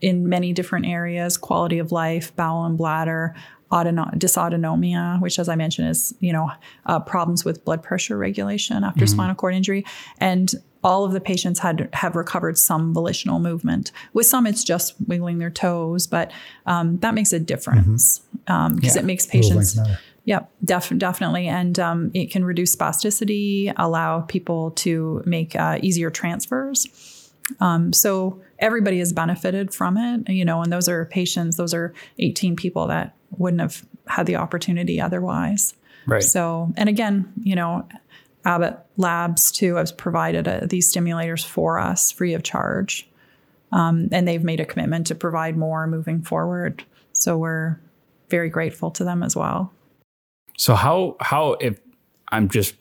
in 0.00 0.26
many 0.28 0.54
different 0.54 0.86
areas 0.86 1.36
quality 1.36 1.78
of 1.78 1.92
life, 1.92 2.34
bowel 2.34 2.64
and 2.64 2.78
bladder, 2.78 3.34
autono- 3.70 4.14
dysautonomia, 4.16 5.20
which, 5.20 5.38
as 5.38 5.48
I 5.48 5.56
mentioned, 5.56 5.90
is 5.90 6.14
you 6.20 6.32
know 6.32 6.50
uh, 6.86 7.00
problems 7.00 7.44
with 7.44 7.64
blood 7.64 7.82
pressure 7.82 8.16
regulation 8.16 8.84
after 8.84 9.04
mm-hmm. 9.04 9.14
spinal 9.14 9.34
cord 9.34 9.54
injury, 9.54 9.84
and 10.18 10.54
all 10.82 11.04
of 11.04 11.12
the 11.12 11.20
patients 11.20 11.58
had 11.58 11.88
have 11.92 12.16
recovered 12.16 12.58
some 12.58 12.94
volitional 12.94 13.38
movement. 13.38 13.92
With 14.12 14.26
some, 14.26 14.46
it's 14.46 14.64
just 14.64 14.94
wiggling 15.06 15.38
their 15.38 15.50
toes, 15.50 16.06
but 16.06 16.32
um, 16.66 16.98
that 16.98 17.14
makes 17.14 17.32
a 17.32 17.38
difference 17.38 18.18
because 18.18 18.44
mm-hmm. 18.46 18.52
um, 18.52 18.80
yeah. 18.82 18.98
it 18.98 19.04
makes 19.04 19.26
patients. 19.26 19.78
Yep, 20.26 20.50
def- 20.64 20.98
definitely. 20.98 21.48
And 21.48 21.78
um, 21.78 22.10
it 22.14 22.30
can 22.30 22.44
reduce 22.44 22.76
spasticity, 22.76 23.72
allow 23.76 24.20
people 24.20 24.70
to 24.72 25.22
make 25.24 25.56
uh, 25.56 25.78
easier 25.82 26.10
transfers. 26.10 27.30
Um, 27.58 27.92
so 27.92 28.40
everybody 28.58 28.98
has 28.98 29.12
benefited 29.12 29.74
from 29.74 29.96
it, 29.96 30.28
you 30.28 30.44
know, 30.44 30.62
and 30.62 30.72
those 30.72 30.88
are 30.88 31.06
patients, 31.06 31.56
those 31.56 31.74
are 31.74 31.92
18 32.18 32.54
people 32.54 32.86
that 32.88 33.16
wouldn't 33.38 33.60
have 33.60 33.84
had 34.06 34.26
the 34.26 34.36
opportunity 34.36 35.00
otherwise. 35.00 35.74
Right. 36.06 36.22
So, 36.22 36.72
and 36.76 36.88
again, 36.88 37.32
you 37.42 37.56
know, 37.56 37.88
Abbott 38.44 38.78
Labs 38.96 39.52
too 39.52 39.76
has 39.76 39.92
provided 39.92 40.46
a, 40.46 40.62
uh, 40.62 40.66
these 40.66 40.92
stimulators 40.92 41.44
for 41.44 41.78
us 41.78 42.10
free 42.10 42.34
of 42.34 42.42
charge. 42.42 43.08
Um, 43.72 44.08
and 44.10 44.26
they've 44.26 44.42
made 44.42 44.60
a 44.60 44.64
commitment 44.64 45.06
to 45.08 45.14
provide 45.14 45.56
more 45.56 45.86
moving 45.86 46.22
forward. 46.22 46.84
So 47.12 47.38
we're 47.38 47.78
very 48.28 48.48
grateful 48.48 48.90
to 48.92 49.04
them 49.04 49.22
as 49.22 49.36
well. 49.36 49.72
So 50.56 50.74
how 50.74 51.16
how 51.20 51.52
if 51.54 51.80
I'm 52.32 52.48
just 52.48 52.74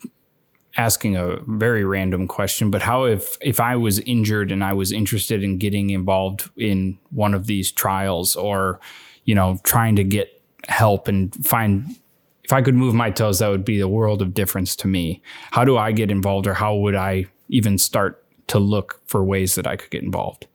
asking 0.78 1.18
a 1.18 1.38
very 1.48 1.84
random 1.84 2.28
question, 2.28 2.72
but 2.72 2.82
how 2.82 3.04
if 3.04 3.38
if 3.42 3.60
I 3.60 3.76
was 3.76 4.00
injured 4.00 4.52
and 4.52 4.64
I 4.64 4.74
was 4.74 4.92
interested 4.92 5.44
in 5.44 5.58
getting 5.58 5.90
involved 5.90 6.50
in 6.58 6.98
one 7.12 7.34
of 7.34 7.48
these 7.48 7.72
trials 7.72 8.36
or 8.36 8.80
you 9.26 9.36
know 9.36 9.60
trying 9.64 9.96
to 9.98 10.04
get 10.04 10.42
help 10.68 11.08
and 11.08 11.34
find 11.46 11.98
if 12.50 12.54
I 12.54 12.64
could 12.64 12.74
move 12.74 12.96
my 12.96 13.12
toes, 13.12 13.38
that 13.40 13.50
would 13.50 13.64
be 13.64 13.80
a 13.80 13.88
world 13.88 14.24
of 14.24 14.34
difference 14.34 14.76
to 14.78 14.88
me. 14.88 15.22
How 15.52 15.64
do 15.64 15.78
I 15.78 15.92
get 15.92 16.10
involved, 16.10 16.48
or 16.48 16.56
how 16.56 16.76
would 16.78 16.96
I 16.96 17.28
even 17.48 17.78
start 17.78 18.26
to 18.48 18.58
look 18.58 19.00
for 19.06 19.24
ways 19.24 19.54
that 19.54 19.68
I 19.68 19.76
could 19.76 19.92
get 19.92 20.02
involved? 20.02 20.48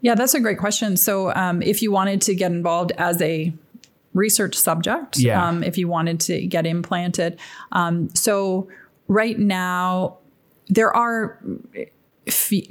Yeah, 0.00 0.14
that's 0.14 0.32
a 0.32 0.40
great 0.40 0.56
question. 0.56 0.96
So, 0.96 1.34
um, 1.34 1.60
if 1.60 1.82
you 1.82 1.92
wanted 1.92 2.22
to 2.22 2.34
get 2.34 2.50
involved 2.50 2.92
as 2.96 3.20
a 3.20 3.52
research 4.14 4.54
subject, 4.54 5.18
yeah. 5.18 5.46
um, 5.46 5.62
if 5.62 5.76
you 5.76 5.86
wanted 5.86 6.18
to 6.20 6.46
get 6.46 6.64
implanted, 6.64 7.38
um, 7.72 8.08
so 8.14 8.66
right 9.06 9.38
now 9.38 10.16
there 10.68 10.96
are 10.96 11.38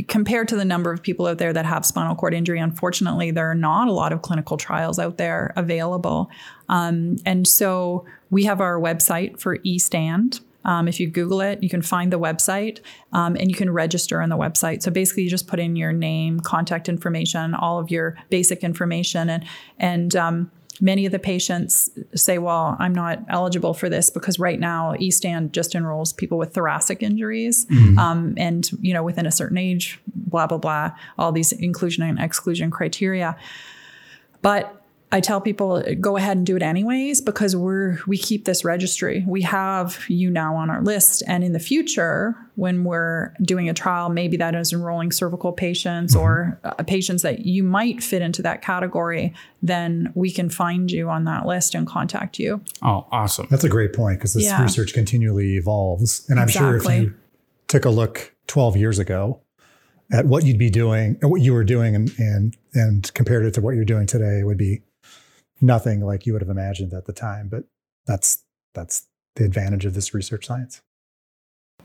compared 0.08 0.50
to 0.50 0.56
the 0.56 0.65
number 0.65 0.91
of 0.91 1.02
people 1.02 1.28
out 1.28 1.38
there 1.38 1.54
that 1.54 1.65
have 1.65 1.86
spinal 1.86 2.15
cord 2.15 2.34
injury, 2.34 2.60
unfortunately, 2.60 3.32
there 3.32 3.50
are 3.50 3.56
not 3.56 3.88
a 3.88 3.91
lot 3.91 4.12
of 4.12 4.22
clinical 4.22 4.58
trials 4.58 5.00
out 5.00 5.18
there 5.18 5.54
available. 5.56 6.30
Um, 6.68 7.18
and 7.26 7.48
so 7.48 8.06
we 8.30 8.44
have 8.44 8.60
our 8.60 8.80
website 8.80 9.39
for 9.39 9.58
eSTAND. 9.60 10.41
Um, 10.65 10.88
if 10.88 11.00
you 11.00 11.08
Google 11.08 11.41
it, 11.41 11.62
you 11.62 11.70
can 11.70 11.82
find 11.82 12.12
the 12.12 12.20
website 12.20 12.80
um, 13.13 13.36
and 13.36 13.50
you 13.50 13.56
can 13.56 13.70
register 13.70 14.22
on 14.22 14.30
the 14.30 14.38
website. 14.38 14.82
So 14.82 14.91
basically, 14.91 15.24
you 15.24 15.30
just 15.30 15.48
put 15.48 15.60
in 15.60 15.76
your 15.76 15.94
name, 15.94 16.39
contact 16.39 16.89
information, 16.89 17.54
all 17.54 17.80
of 17.80 17.91
your 17.91 18.18
basic 18.30 18.63
information, 18.63 19.30
and 19.30 19.46
and 19.80 20.15
um, 20.15 20.52
many 20.82 21.06
of 21.06 21.12
the 21.12 21.20
patients 21.20 21.90
say, 22.16 22.38
well, 22.38 22.76
I'm 22.80 22.94
not 22.94 23.20
eligible 23.30 23.74
for 23.74 23.90
this 23.90 24.10
because 24.10 24.40
right 24.40 24.60
now 24.60 24.94
eSTAND 25.00 25.52
just 25.52 25.76
enrolls 25.76 26.14
people 26.14 26.38
with 26.38 26.54
thoracic 26.54 27.02
injuries. 27.02 27.66
Mm-hmm. 27.66 27.98
Um, 27.98 28.34
and, 28.38 28.70
you 28.82 28.94
know, 28.94 29.04
within 29.04 29.26
a 29.26 29.32
certain 29.32 29.58
age, 29.58 30.00
blah, 30.08 30.48
blah, 30.48 30.58
blah, 30.58 30.92
all 31.18 31.32
these 31.32 31.52
inclusion 31.52 32.04
and 32.04 32.20
exclusion 32.20 32.72
criteria. 32.72 33.38
But 34.42 34.85
I 35.12 35.22
tell 35.22 35.39
people 35.39 35.84
go 36.02 36.18
ahead 36.18 36.36
and 36.36 36.46
do 36.46 36.56
it 36.56 36.62
anyways 36.62 37.22
because 37.22 37.56
we're 37.56 38.00
we 38.08 38.18
keep 38.18 38.46
this 38.46 38.65
registry. 38.65 39.24
We 39.28 39.44
have 39.44 40.04
you 40.08 40.30
now 40.30 40.56
on 40.56 40.70
our 40.70 40.82
list, 40.82 41.24
and 41.28 41.44
in 41.44 41.54
the 41.54 41.60
future, 41.60 42.36
when 42.56 42.84
we're 42.84 43.34
doing 43.41 43.70
a 43.70 43.74
trial, 43.74 44.10
maybe 44.10 44.36
that 44.38 44.56
is 44.56 44.74
enrolling 44.74 45.12
cervical 45.12 45.54
patients 45.54 46.15
mm-hmm. 46.15 46.24
or 46.24 46.60
uh, 46.63 46.84
patients 46.84 47.22
that 47.22 47.46
you 47.46 47.63
might 47.63 48.04
fit 48.04 48.22
into 48.22 48.41
that 48.41 48.62
category. 48.62 49.34
Then 49.62 50.12
we 50.15 50.32
can 50.32 50.50
find 50.50 50.91
you 50.91 51.10
on 51.10 51.26
that 51.26 51.46
list 51.46 51.76
and 51.76 51.88
contact 51.88 52.39
you. 52.39 52.62
Oh, 52.82 53.08
awesome! 53.12 53.48
That's 53.50 53.63
a 53.63 53.70
great 53.70 53.94
point 53.94 54.20
because 54.20 54.34
this 54.34 54.46
yeah. 54.46 54.62
research 54.62 54.94
continually 54.94 55.56
evolves, 55.56 56.28
and 56.30 56.39
I'm 56.39 56.50
exactly. 56.50 56.82
sure 56.82 57.04
if 57.04 57.04
you 57.04 57.13
took 57.68 57.86
a 57.86 57.89
look 57.89 58.34
12 58.48 58.76
years 58.76 59.00
ago 59.00 59.41
at 60.12 60.26
what 60.26 60.46
you'd 60.46 60.60
be 60.60 60.70
doing 60.70 61.18
and 61.22 61.32
what 61.32 61.41
you 61.41 61.54
were 61.54 61.63
doing 61.63 61.96
and 61.96 62.12
and 62.18 62.58
and 62.74 63.13
compared 63.13 63.46
it 63.46 63.54
to 63.54 63.62
what 63.62 63.76
you're 63.76 63.86
doing 63.86 64.08
today, 64.08 64.39
it 64.39 64.44
would 64.46 64.58
be 64.58 64.82
nothing 65.62 66.02
like 66.02 66.26
you 66.26 66.34
would 66.34 66.41
have 66.41 66.50
imagined 66.50 66.94
at 66.94 67.06
the 67.06 67.13
time. 67.13 67.48
But 67.48 67.65
that's 68.06 68.44
that's 68.74 69.08
the 69.36 69.46
advantage 69.46 69.86
of 69.86 69.94
this 69.94 70.13
research 70.13 70.48
science. 70.48 70.82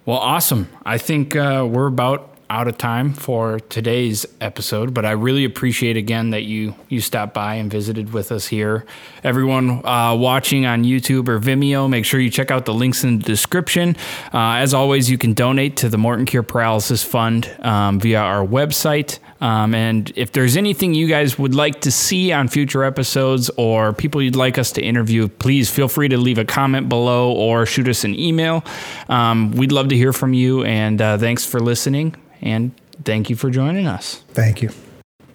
Well, 0.06 0.18
awesome. 0.18 0.68
I 0.84 0.98
think 0.98 1.36
uh, 1.36 1.66
we're 1.70 1.86
about 1.86 2.30
out 2.50 2.66
of 2.66 2.76
time 2.76 3.12
for 3.12 3.60
today's 3.60 4.26
episode, 4.40 4.92
but 4.92 5.06
I 5.06 5.12
really 5.12 5.44
appreciate 5.44 5.96
again 5.96 6.30
that 6.30 6.42
you 6.42 6.74
you 6.88 7.00
stopped 7.00 7.32
by 7.32 7.54
and 7.54 7.70
visited 7.70 8.12
with 8.12 8.32
us 8.32 8.48
here. 8.48 8.84
Everyone 9.22 9.86
uh, 9.86 10.16
watching 10.16 10.66
on 10.66 10.82
YouTube 10.82 11.28
or 11.28 11.38
Vimeo, 11.38 11.88
make 11.88 12.04
sure 12.04 12.18
you 12.18 12.28
check 12.28 12.50
out 12.50 12.64
the 12.64 12.74
links 12.74 13.04
in 13.04 13.20
the 13.20 13.24
description. 13.24 13.96
Uh, 14.34 14.54
as 14.54 14.74
always, 14.74 15.08
you 15.08 15.16
can 15.16 15.32
donate 15.32 15.76
to 15.76 15.88
the 15.88 15.98
Morton 15.98 16.26
Cure 16.26 16.42
Paralysis 16.42 17.04
Fund 17.04 17.54
um, 17.60 18.00
via 18.00 18.18
our 18.18 18.44
website. 18.44 19.20
Um, 19.40 19.74
and 19.74 20.12
if 20.16 20.32
there's 20.32 20.56
anything 20.56 20.94
you 20.94 21.06
guys 21.06 21.38
would 21.38 21.54
like 21.54 21.80
to 21.82 21.90
see 21.90 22.32
on 22.32 22.48
future 22.48 22.84
episodes 22.84 23.50
or 23.56 23.92
people 23.92 24.20
you'd 24.20 24.36
like 24.36 24.58
us 24.58 24.72
to 24.72 24.82
interview, 24.82 25.28
please 25.28 25.70
feel 25.70 25.88
free 25.88 26.08
to 26.08 26.18
leave 26.18 26.38
a 26.38 26.44
comment 26.44 26.88
below 26.88 27.32
or 27.32 27.64
shoot 27.66 27.88
us 27.88 28.04
an 28.04 28.18
email. 28.18 28.64
Um, 29.08 29.52
we'd 29.52 29.72
love 29.72 29.88
to 29.88 29.96
hear 29.96 30.12
from 30.12 30.34
you. 30.34 30.64
And 30.64 31.00
uh, 31.00 31.18
thanks 31.18 31.46
for 31.46 31.60
listening. 31.60 32.16
And 32.42 32.72
thank 33.04 33.30
you 33.30 33.36
for 33.36 33.50
joining 33.50 33.86
us. 33.86 34.22
Thank 34.28 34.62
you. 34.62 34.70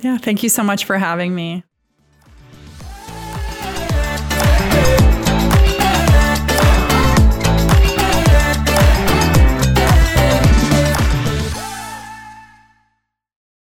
Yeah, 0.01 0.17
thank 0.17 0.43
you 0.43 0.49
so 0.49 0.63
much 0.63 0.85
for 0.85 0.97
having 0.97 1.33
me. 1.33 1.63